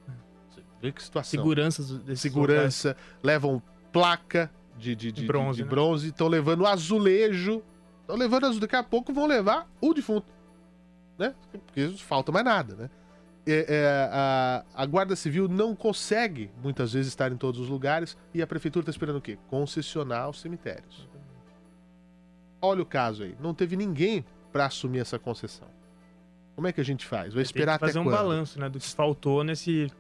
Você 0.52 0.62
vê 0.80 0.92
que 0.92 1.02
situação. 1.02 1.40
Segurança 1.40 2.16
Segurança. 2.16 2.90
Locais. 2.90 3.24
Levam 3.24 3.64
placa 3.92 4.52
de, 4.78 4.96
de, 4.96 5.12
de, 5.12 5.26
bronze. 5.26 5.62
Estão 6.08 6.30
né? 6.30 6.38
levando 6.38 6.66
azulejo. 6.66 7.62
Estão 8.02 8.16
levando 8.16 8.46
azulejo. 8.46 8.62
Daqui 8.62 8.76
a 8.76 8.84
pouco 8.84 9.14
vão 9.14 9.28
levar 9.28 9.70
o 9.80 9.94
defunto. 9.94 10.32
Né? 11.18 11.36
Porque 11.52 11.90
falta 11.98 12.32
mais 12.32 12.46
nada, 12.46 12.76
né? 12.76 12.90
É, 13.46 13.66
é, 13.68 14.10
a, 14.12 14.66
a, 14.76 14.86
Guarda 14.86 15.16
Civil 15.16 15.48
não 15.48 15.76
consegue, 15.76 16.52
muitas 16.62 16.94
vezes, 16.94 17.08
estar 17.08 17.32
em 17.32 17.38
todos 17.38 17.60
os 17.60 17.70
lugares 17.70 18.16
e 18.34 18.42
a 18.42 18.46
prefeitura 18.46 18.84
está 18.84 18.92
esperando 18.92 19.18
o 19.18 19.22
quê? 19.22 19.38
Concessionar 19.50 20.30
os 20.30 20.40
cemitérios. 20.40 21.10
Olha 22.62 22.84
o 22.84 22.86
caso 22.86 23.24
aí. 23.24 23.36
Não 23.40 23.54
teve 23.54 23.76
ninguém 23.76 24.24
para 24.52 24.66
assumir 24.66 25.00
essa 25.00 25.18
concessão. 25.18 25.68
Como 26.56 26.68
é 26.68 26.74
que 26.74 26.82
a 26.82 26.84
gente 26.84 27.06
faz? 27.06 27.34
Vai 27.34 27.44
esperar 27.44 27.76
até 27.76 27.88
fazer 27.88 28.00
um 28.00 28.06
balanço, 28.06 28.60
né, 28.60 28.70
do 28.70 28.80
que 28.80 28.88
faltou 28.88 29.44
nesse 29.44 29.92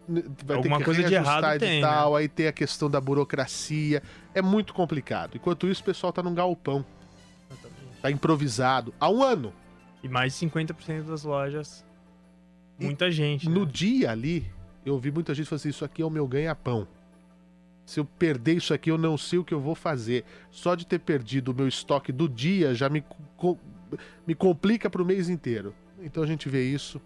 vai 0.45 0.57
Alguma 0.57 0.77
ter 0.77 0.83
que 0.83 0.85
coisa 0.85 1.03
de 1.03 1.13
errado 1.13 1.59
tem, 1.59 1.81
tal, 1.81 2.13
né? 2.13 2.19
aí 2.19 2.27
tem 2.27 2.47
a 2.47 2.51
questão 2.51 2.89
da 2.89 2.99
burocracia, 2.99 4.03
é 4.33 4.41
muito 4.41 4.73
complicado. 4.73 5.35
Enquanto 5.35 5.67
isso, 5.67 5.81
o 5.81 5.85
pessoal 5.85 6.11
tá 6.11 6.21
num 6.21 6.33
galpão. 6.33 6.85
Exatamente. 7.49 8.01
Tá 8.01 8.11
improvisado 8.11 8.93
há 8.99 9.09
um 9.09 9.23
ano. 9.23 9.53
E 10.03 10.09
mais 10.09 10.37
de 10.37 10.45
50% 10.47 11.03
das 11.03 11.23
lojas 11.23 11.85
muita 12.79 13.07
e 13.07 13.11
gente. 13.11 13.49
No 13.49 13.65
né? 13.65 13.71
dia 13.71 14.11
ali, 14.11 14.45
eu 14.85 14.93
ouvi 14.93 15.11
muita 15.11 15.33
gente 15.33 15.47
falar 15.47 15.57
assim, 15.57 15.69
isso 15.69 15.85
aqui 15.85 16.01
é 16.01 16.05
o 16.05 16.09
meu 16.09 16.27
ganha-pão. 16.27 16.87
Se 17.85 17.99
eu 17.99 18.05
perder 18.05 18.55
isso 18.55 18.73
aqui, 18.73 18.89
eu 18.89 18.97
não 18.97 19.17
sei 19.17 19.39
o 19.39 19.43
que 19.43 19.53
eu 19.53 19.59
vou 19.59 19.75
fazer. 19.75 20.23
Só 20.49 20.75
de 20.75 20.85
ter 20.85 20.99
perdido 20.99 21.51
o 21.51 21.53
meu 21.53 21.67
estoque 21.67 22.11
do 22.11 22.27
dia 22.29 22.73
já 22.73 22.89
me, 22.89 23.03
me 24.25 24.35
complica 24.35 24.89
para 24.89 25.01
o 25.01 25.05
mês 25.05 25.29
inteiro. 25.29 25.73
Então 26.01 26.23
a 26.23 26.27
gente 26.27 26.49
vê 26.49 26.63
isso 26.63 27.01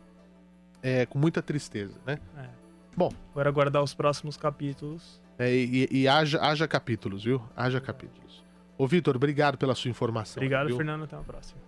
é, 0.81 1.05
com 1.05 1.17
muita 1.17 1.41
tristeza, 1.41 1.95
né? 2.05 2.19
É. 2.38 2.47
Bom. 2.95 3.12
Agora 3.31 3.49
aguardar 3.49 3.84
os 3.84 3.93
próximos 3.93 4.38
capítulos. 4.38 5.21
É, 5.38 5.53
e, 5.53 5.88
e 5.91 6.08
haja, 6.08 6.41
haja 6.41 6.67
capítulos, 6.67 7.23
viu? 7.23 7.41
Haja 7.55 7.81
capítulos. 7.81 8.43
Ô, 8.77 8.88
Vitor, 8.88 9.15
obrigado 9.15 9.58
pela 9.58 9.75
sua 9.75 9.89
informação. 9.89 10.41
Obrigado, 10.41 10.67
viu? 10.67 10.77
Fernando. 10.77 11.03
Até 11.03 11.15
a 11.15 11.19
próxima. 11.19 11.60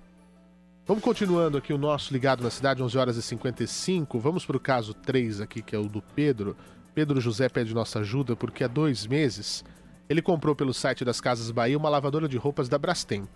Vamos 0.85 1.03
continuando 1.03 1.57
aqui 1.57 1.73
o 1.73 1.77
nosso 1.77 2.13
Ligado 2.13 2.41
na 2.41 2.49
Cidade, 2.49 2.81
11 2.81 2.97
horas 2.97 3.17
e 3.17 3.21
55. 3.21 4.19
Vamos 4.19 4.45
para 4.45 4.55
o 4.55 4.59
caso 4.59 4.93
3 4.93 5.41
aqui, 5.41 5.61
que 5.61 5.75
é 5.75 5.79
o 5.79 5.89
do 5.89 6.01
Pedro. 6.01 6.55
Pedro 6.95 7.19
José 7.19 7.49
pede 7.49 7.73
nossa 7.73 7.99
ajuda 7.99 8.35
porque 8.35 8.63
há 8.63 8.67
dois 8.67 9.05
meses 9.05 9.65
ele 10.09 10.21
comprou 10.21 10.55
pelo 10.55 10.73
site 10.73 11.03
das 11.03 11.19
Casas 11.19 11.51
Bahia 11.51 11.77
uma 11.77 11.89
lavadora 11.89 12.27
de 12.27 12.37
roupas 12.37 12.69
da 12.69 12.77
Brastemp. 12.77 13.27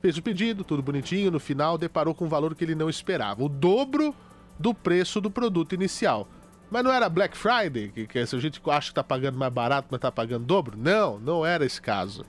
Fez 0.00 0.16
o 0.16 0.22
pedido, 0.22 0.64
tudo 0.64 0.82
bonitinho, 0.82 1.30
no 1.30 1.38
final 1.38 1.76
deparou 1.76 2.14
com 2.14 2.24
um 2.24 2.28
valor 2.28 2.54
que 2.54 2.64
ele 2.64 2.74
não 2.74 2.88
esperava, 2.88 3.44
o 3.44 3.48
dobro 3.48 4.14
do 4.58 4.74
preço 4.74 5.20
do 5.20 5.30
produto 5.30 5.74
inicial. 5.74 6.26
Mas 6.70 6.84
não 6.84 6.92
era 6.92 7.08
Black 7.08 7.36
Friday, 7.36 7.88
que, 7.88 8.06
que 8.06 8.18
a 8.18 8.24
gente 8.24 8.60
acha 8.66 8.88
que 8.88 8.92
está 8.92 9.02
pagando 9.02 9.36
mais 9.36 9.52
barato, 9.52 9.88
mas 9.90 9.98
está 9.98 10.10
pagando 10.10 10.44
dobro? 10.44 10.78
Não, 10.78 11.18
não 11.18 11.44
era 11.44 11.66
esse 11.66 11.82
caso. 11.82 12.24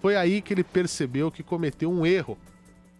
Foi 0.00 0.16
aí 0.16 0.40
que 0.40 0.54
ele 0.54 0.64
percebeu 0.64 1.30
que 1.30 1.42
cometeu 1.42 1.90
um 1.90 2.04
erro. 2.04 2.38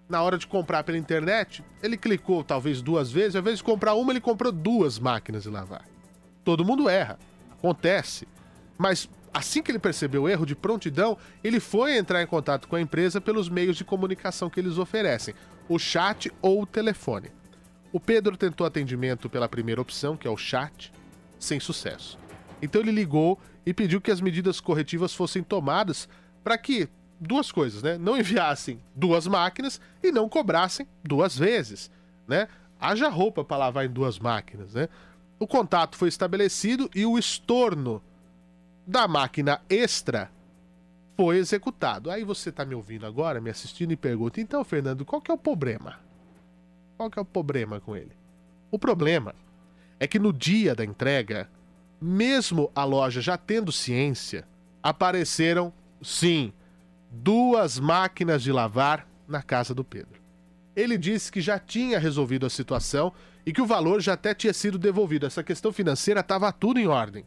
Na 0.09 0.23
hora 0.23 0.37
de 0.37 0.47
comprar 0.47 0.85
pela 0.85 0.99
internet, 0.99 1.65
ele 1.83 1.97
clicou 1.97 2.45
talvez 2.45 2.83
duas 2.83 3.11
vezes, 3.11 3.35
ao 3.35 3.41
invés 3.41 3.59
de 3.59 3.65
comprar 3.65 3.95
uma, 3.95 4.13
ele 4.13 4.21
comprou 4.21 4.53
duas 4.53 4.99
máquinas 4.99 5.45
de 5.45 5.51
lavar. 5.51 5.87
Todo 6.45 6.65
mundo 6.65 6.89
erra. 6.89 7.19
Acontece. 7.53 8.29
Mas 8.77 9.09
assim 9.35 9.61
que 9.61 9.71
ele 9.73 9.81
percebeu 9.81 10.23
o 10.23 10.29
erro 10.29 10.47
de 10.47 10.55
prontidão, 10.55 11.19
ele 11.43 11.59
foi 11.59 11.99
entrar 11.99 12.23
em 12.23 12.27
contato 12.27 12.69
com 12.69 12.77
a 12.77 12.81
empresa 12.81 13.21
pelos 13.21 13.49
meios 13.49 13.77
de 13.77 13.85
comunicação 13.85 14.49
que 14.49 14.61
eles 14.61 14.79
oferecem, 14.79 15.35
o 15.69 15.79
chat 15.79 16.33
ou 16.41 16.63
o 16.63 16.67
telefone. 16.67 17.33
O 17.93 17.99
Pedro 17.99 18.37
tentou 18.37 18.67
atendimento 18.67 19.29
pela 19.29 19.49
primeira 19.49 19.81
opção, 19.81 20.17
que 20.17 20.27
é 20.27 20.31
o 20.31 20.37
chat, 20.37 20.93
sem 21.39 21.59
sucesso. 21.59 22.19
Então 22.63 22.81
ele 22.81 22.93
ligou 22.93 23.39
e 23.67 23.75
pediu 23.75 24.01
que 24.01 24.11
as 24.11 24.21
medidas 24.21 24.61
corretivas 24.61 25.13
fossem 25.13 25.43
tomadas 25.43 26.09
para 26.43 26.57
que 26.57 26.89
duas 27.21 27.51
coisas, 27.51 27.83
né? 27.83 27.99
Não 27.99 28.17
enviassem 28.17 28.81
duas 28.95 29.27
máquinas 29.27 29.81
e 30.03 30.13
não 30.13 30.29
cobrassem 30.29 30.87
duas 31.03 31.37
vezes, 31.37 31.91
né? 32.27 32.49
Haja 32.81 33.09
roupa 33.09 33.45
para 33.45 33.57
lavar 33.57 33.85
em 33.87 33.91
duas 33.91 34.19
máquinas, 34.19 34.75
né? 34.75 34.89
O 35.39 35.47
contato 35.47 35.97
foi 35.97 36.09
estabelecido 36.09 36.89
e 36.95 37.05
o 37.05 37.19
estorno 37.19 38.03
da 38.87 39.09
máquina 39.09 39.61
extra 39.69 40.31
foi 41.17 41.39
executado. 41.39 42.11
Aí 42.11 42.25
você 42.25 42.51
está 42.51 42.65
me 42.65 42.75
ouvindo 42.75 43.07
agora, 43.07 43.41
me 43.41 43.51
assistindo 43.51 43.93
e 43.93 43.97
pergunta: 43.97 44.41
então, 44.41 44.65
Fernando, 44.65 45.05
qual 45.05 45.21
que 45.21 45.31
é 45.31 45.35
o 45.35 45.39
problema? 45.39 45.99
Qual 46.97 47.11
que 47.11 47.19
é 47.19 47.23
o 47.23 47.25
problema 47.25 47.81
com 47.81 47.97
ele? 47.97 48.13
O 48.71 48.79
problema 48.79 49.35
é 49.99 50.07
que 50.07 50.19
no 50.19 50.33
dia 50.33 50.75
da 50.75 50.85
entrega, 50.85 51.49
mesmo 52.01 52.71
a 52.75 52.85
loja 52.85 53.21
já 53.21 53.37
tendo 53.37 53.73
ciência, 53.73 54.47
apareceram, 54.83 55.73
sim, 56.03 56.53
duas 57.11 57.79
máquinas 57.79 58.43
de 58.43 58.53
lavar 58.53 59.07
na 59.27 59.43
casa 59.43 59.75
do 59.75 59.85
Pedro. 59.85 60.21
Ele 60.77 60.99
disse 60.99 61.31
que 61.31 61.41
já 61.41 61.59
tinha 61.59 61.99
resolvido 61.99 62.45
a 62.45 62.51
situação 62.51 63.13
e 63.47 63.53
que 63.53 63.63
o 63.63 63.67
valor 63.67 64.01
já 64.01 64.15
até 64.15 64.35
tinha 64.35 64.53
sido 64.53 64.79
devolvido. 64.79 65.25
Essa 65.25 65.43
questão 65.43 65.73
financeira 65.73 66.21
estava 66.21 66.53
tudo 66.53 66.81
em 66.81 66.87
ordem. 66.87 67.25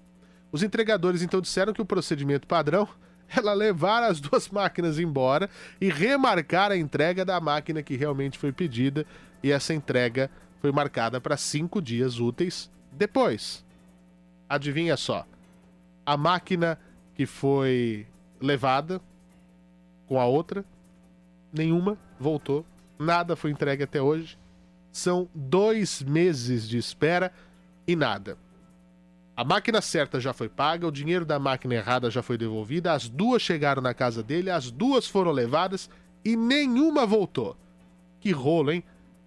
Os 0.51 0.63
entregadores 0.63 1.21
então 1.21 1.41
disseram 1.41 1.73
que 1.73 1.81
o 1.81 1.85
procedimento 1.85 2.47
padrão 2.47 2.87
era 3.29 3.53
levar 3.53 4.03
as 4.03 4.19
duas 4.19 4.47
máquinas 4.49 4.99
embora 4.99 5.49
e 5.79 5.89
remarcar 5.89 6.71
a 6.71 6.77
entrega 6.77 7.25
da 7.25 7.39
máquina 7.39 7.83
que 7.83 7.95
realmente 7.95 8.37
foi 8.37 8.51
pedida, 8.51 9.05
e 9.43 9.51
essa 9.51 9.73
entrega 9.73 10.31
foi 10.59 10.71
marcada 10.71 11.21
para 11.21 11.37
cinco 11.37 11.81
dias 11.81 12.19
úteis 12.19 12.71
depois. 12.91 13.63
Adivinha 14.49 14.97
só, 14.97 15.25
a 16.05 16.17
máquina 16.17 16.79
que 17.13 17.25
foi 17.25 18.07
levada 18.39 19.01
com 20.07 20.19
a 20.19 20.25
outra, 20.25 20.63
nenhuma 21.51 21.97
voltou, 22.19 22.65
nada 22.97 23.35
foi 23.35 23.51
entregue 23.51 23.83
até 23.83 24.01
hoje. 24.01 24.37
São 24.91 25.29
dois 25.35 26.01
meses 26.01 26.67
de 26.67 26.77
espera 26.77 27.31
e 27.85 27.95
nada. 27.95 28.37
A 29.37 29.43
máquina 29.43 29.81
certa 29.81 30.19
já 30.19 30.33
foi 30.33 30.49
paga, 30.49 30.87
o 30.87 30.91
dinheiro 30.91 31.23
da 31.23 31.37
máquina 31.37 31.75
errada 31.75 32.09
já 32.09 32.23
foi 32.23 32.39
devolvido, 32.39 32.87
as 32.87 33.07
duas 33.07 33.39
chegaram 33.39 33.83
na 33.83 33.93
casa 33.93 34.23
dele, 34.23 34.49
as 34.49 34.71
duas 34.71 35.05
foram 35.05 35.29
levadas 35.29 35.87
e 36.25 36.35
nenhuma 36.35 37.05
voltou. 37.05 37.55
Que 38.19 38.31
rolo, 38.31 38.71
hein? 38.71 38.83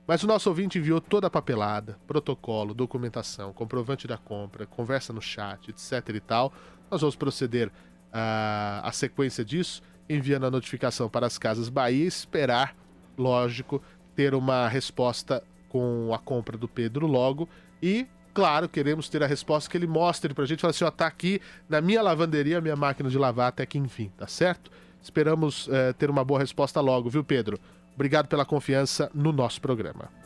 Mas 0.09 0.25
o 0.25 0.27
nosso 0.27 0.49
ouvinte 0.49 0.79
enviou 0.81 1.01
toda 1.01 1.29
a 1.29 1.31
papelada, 1.31 1.97
protocolo, 2.09 2.75
documentação, 2.75 3.53
comprovante 3.53 4.09
da 4.09 4.19
compra, 4.19 4.67
conversa 4.67 5.13
no 5.13 5.23
chat, 5.23 5.71
etc 5.71 6.09
e 6.09 6.19
tal. 6.19 6.53
Nós 6.91 7.03
vamos 7.03 7.15
proceder 7.15 7.71
à, 8.13 8.81
à 8.83 8.91
sequência 8.91 9.45
disso, 9.45 9.81
enviando 10.09 10.45
a 10.45 10.51
notificação 10.51 11.09
para 11.09 11.29
as 11.29 11.39
Casas 11.39 11.69
Bahia 11.69 12.05
esperar, 12.05 12.75
lógico, 13.17 13.81
ter 14.17 14.35
uma 14.35 14.67
resposta 14.67 15.41
com 15.69 16.13
a 16.13 16.19
compra 16.19 16.59
do 16.59 16.67
Pedro 16.67 17.07
logo 17.07 17.49
e 17.81 18.09
claro, 18.33 18.69
queremos 18.69 19.09
ter 19.09 19.23
a 19.23 19.27
resposta 19.27 19.71
que 19.71 19.77
ele 19.77 19.87
mostre 19.87 20.35
pra 20.35 20.45
gente. 20.45 20.61
Fala 20.61 20.71
assim, 20.71 20.85
ó, 20.85 20.91
tá 20.91 21.07
aqui 21.07 21.41
na 21.69 21.81
minha 21.81 22.03
lavanderia, 22.03 22.61
minha 22.61 22.77
máquina 22.77 23.09
de 23.09 23.19
lavar 23.19 23.49
até 23.49 23.65
que 23.67 23.79
enfim, 23.79 24.11
tá 24.17 24.27
certo? 24.27 24.71
Esperamos 25.03 25.69
é, 25.71 25.93
ter 25.93 26.11
uma 26.11 26.25
boa 26.25 26.41
resposta 26.41 26.81
logo, 26.81 27.09
viu, 27.09 27.25
Pedro? 27.25 27.59
Obrigado 27.95 28.29
pela 28.29 28.45
confiança 28.45 29.11
no 29.15 29.33
nosso 29.33 29.61
programa. 29.61 30.20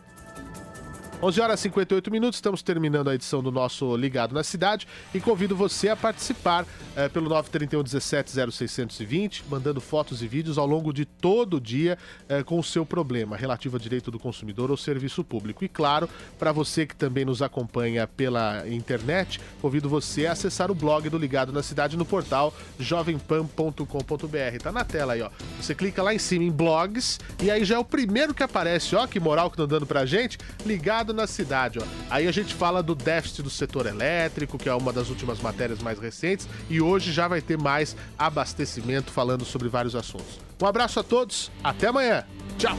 11 1.24 1.40
horas 1.40 1.60
e 1.60 1.62
58 1.62 2.10
minutos, 2.10 2.37
estamos 2.37 2.60
terminando 2.60 3.08
a 3.08 3.14
edição 3.14 3.42
do 3.42 3.50
nosso 3.50 3.96
Ligado 3.96 4.34
na 4.34 4.44
Cidade 4.44 4.87
e 5.14 5.18
convido 5.18 5.56
você 5.56 5.88
a 5.88 5.96
participar 5.96 6.66
é, 6.94 7.08
pelo 7.08 7.30
931 7.30 7.82
17 7.82 8.30
0620, 8.52 9.44
mandando 9.48 9.80
fotos 9.80 10.22
e 10.22 10.28
vídeos 10.28 10.58
ao 10.58 10.66
longo 10.66 10.92
de 10.92 11.06
todo 11.06 11.56
o 11.56 11.60
dia 11.62 11.96
é, 12.28 12.42
com 12.42 12.58
o 12.58 12.62
seu 12.62 12.84
problema 12.84 13.38
relativo 13.38 13.78
a 13.78 13.80
direito 13.80 14.10
do 14.10 14.18
consumidor 14.18 14.70
ou 14.70 14.76
serviço 14.76 15.24
público. 15.24 15.64
E 15.64 15.68
claro, 15.68 16.10
para 16.38 16.52
você 16.52 16.84
que 16.84 16.94
também 16.94 17.24
nos 17.24 17.40
acompanha 17.40 18.06
pela 18.06 18.68
internet, 18.68 19.40
convido 19.62 19.88
você 19.88 20.26
a 20.26 20.32
acessar 20.32 20.70
o 20.70 20.74
blog 20.74 21.08
do 21.08 21.16
Ligado 21.16 21.54
na 21.54 21.62
Cidade 21.62 21.96
no 21.96 22.04
portal 22.04 22.52
jovempan.com.br. 22.78 24.58
Tá 24.62 24.70
na 24.70 24.84
tela 24.84 25.14
aí, 25.14 25.22
ó. 25.22 25.30
Você 25.58 25.74
clica 25.74 26.02
lá 26.02 26.12
em 26.12 26.18
cima 26.18 26.44
em 26.44 26.50
blogs 26.50 27.18
e 27.42 27.50
aí 27.50 27.64
já 27.64 27.76
é 27.76 27.78
o 27.78 27.84
primeiro 27.84 28.34
que 28.34 28.42
aparece, 28.42 28.94
ó, 28.94 29.06
que 29.06 29.18
moral 29.18 29.48
que 29.48 29.54
estão 29.54 29.66
dando 29.66 29.87
pra 29.87 30.04
gente, 30.04 30.37
ligado 30.66 31.13
na 31.14 31.27
cidade, 31.27 31.79
ó. 31.79 31.83
Aí 32.11 32.27
a 32.27 32.33
gente 32.33 32.55
fala 32.55 32.83
do 32.83 32.94
déficit 32.94 33.42
do 33.42 33.50
setor 33.50 33.87
elétrico, 33.87 34.59
que 34.59 34.68
é 34.68 34.74
uma 34.74 34.92
das 34.92 35.09
últimas 35.09 35.40
matérias 35.40 35.81
mais 35.81 35.98
recentes, 35.98 36.48
e 36.68 36.81
hoje 36.81 37.12
já 37.12 37.29
vai 37.29 37.40
ter 37.40 37.57
mais 37.57 37.96
abastecimento 38.18 39.11
falando 39.11 39.44
sobre 39.44 39.68
vários 39.68 39.94
assuntos. 39.94 40.38
Um 40.61 40.66
abraço 40.66 41.00
a 41.00 41.03
todos, 41.03 41.50
até 41.62 41.88
amanhã. 41.88 42.24
Tchau. 42.59 42.77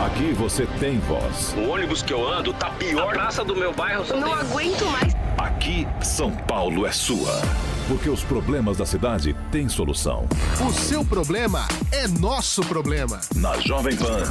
Aqui 0.00 0.32
você 0.32 0.66
tem 0.80 0.98
voz. 1.00 1.54
O 1.56 1.70
ônibus 1.70 2.02
que 2.02 2.12
eu 2.12 2.26
ando 2.26 2.52
tá 2.54 2.70
pior. 2.70 3.10
A 3.10 3.12
praça 3.12 3.44
do 3.44 3.54
meu 3.54 3.72
bairro. 3.72 4.04
Não 4.18 4.32
aguento 4.32 4.84
mais. 4.86 5.14
Aqui, 5.38 5.86
São 6.02 6.34
Paulo 6.34 6.84
é 6.86 6.92
sua. 6.92 7.40
Porque 7.92 8.08
os 8.08 8.24
problemas 8.24 8.78
da 8.78 8.86
cidade 8.86 9.36
têm 9.50 9.68
solução. 9.68 10.26
O 10.66 10.72
seu 10.72 11.04
problema 11.04 11.68
é 11.92 12.08
nosso 12.08 12.62
problema. 12.62 13.20
Na 13.36 13.60
Jovem 13.60 13.94
Pan. 13.94 14.22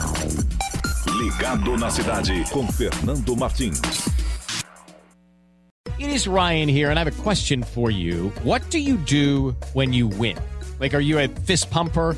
Ligado 1.20 1.78
na 1.78 1.92
cidade 1.92 2.44
com 2.50 2.68
Fernando 2.72 3.38
Martins. 3.38 3.80
It 6.00 6.12
is 6.12 6.26
Ryan 6.26 6.70
here 6.70 6.90
and 6.90 6.98
I 6.98 7.04
have 7.04 7.08
a 7.08 7.24
question 7.24 7.62
for 7.62 7.92
you. 7.92 8.34
What 8.44 8.68
do 8.72 8.80
you 8.80 8.98
do 8.98 9.56
when 9.76 9.94
you 9.94 10.08
win? 10.08 10.38
Like, 10.80 10.96
are 10.96 11.04
you 11.04 11.20
a 11.20 11.28
fist 11.46 11.70
pumper? 11.70 12.18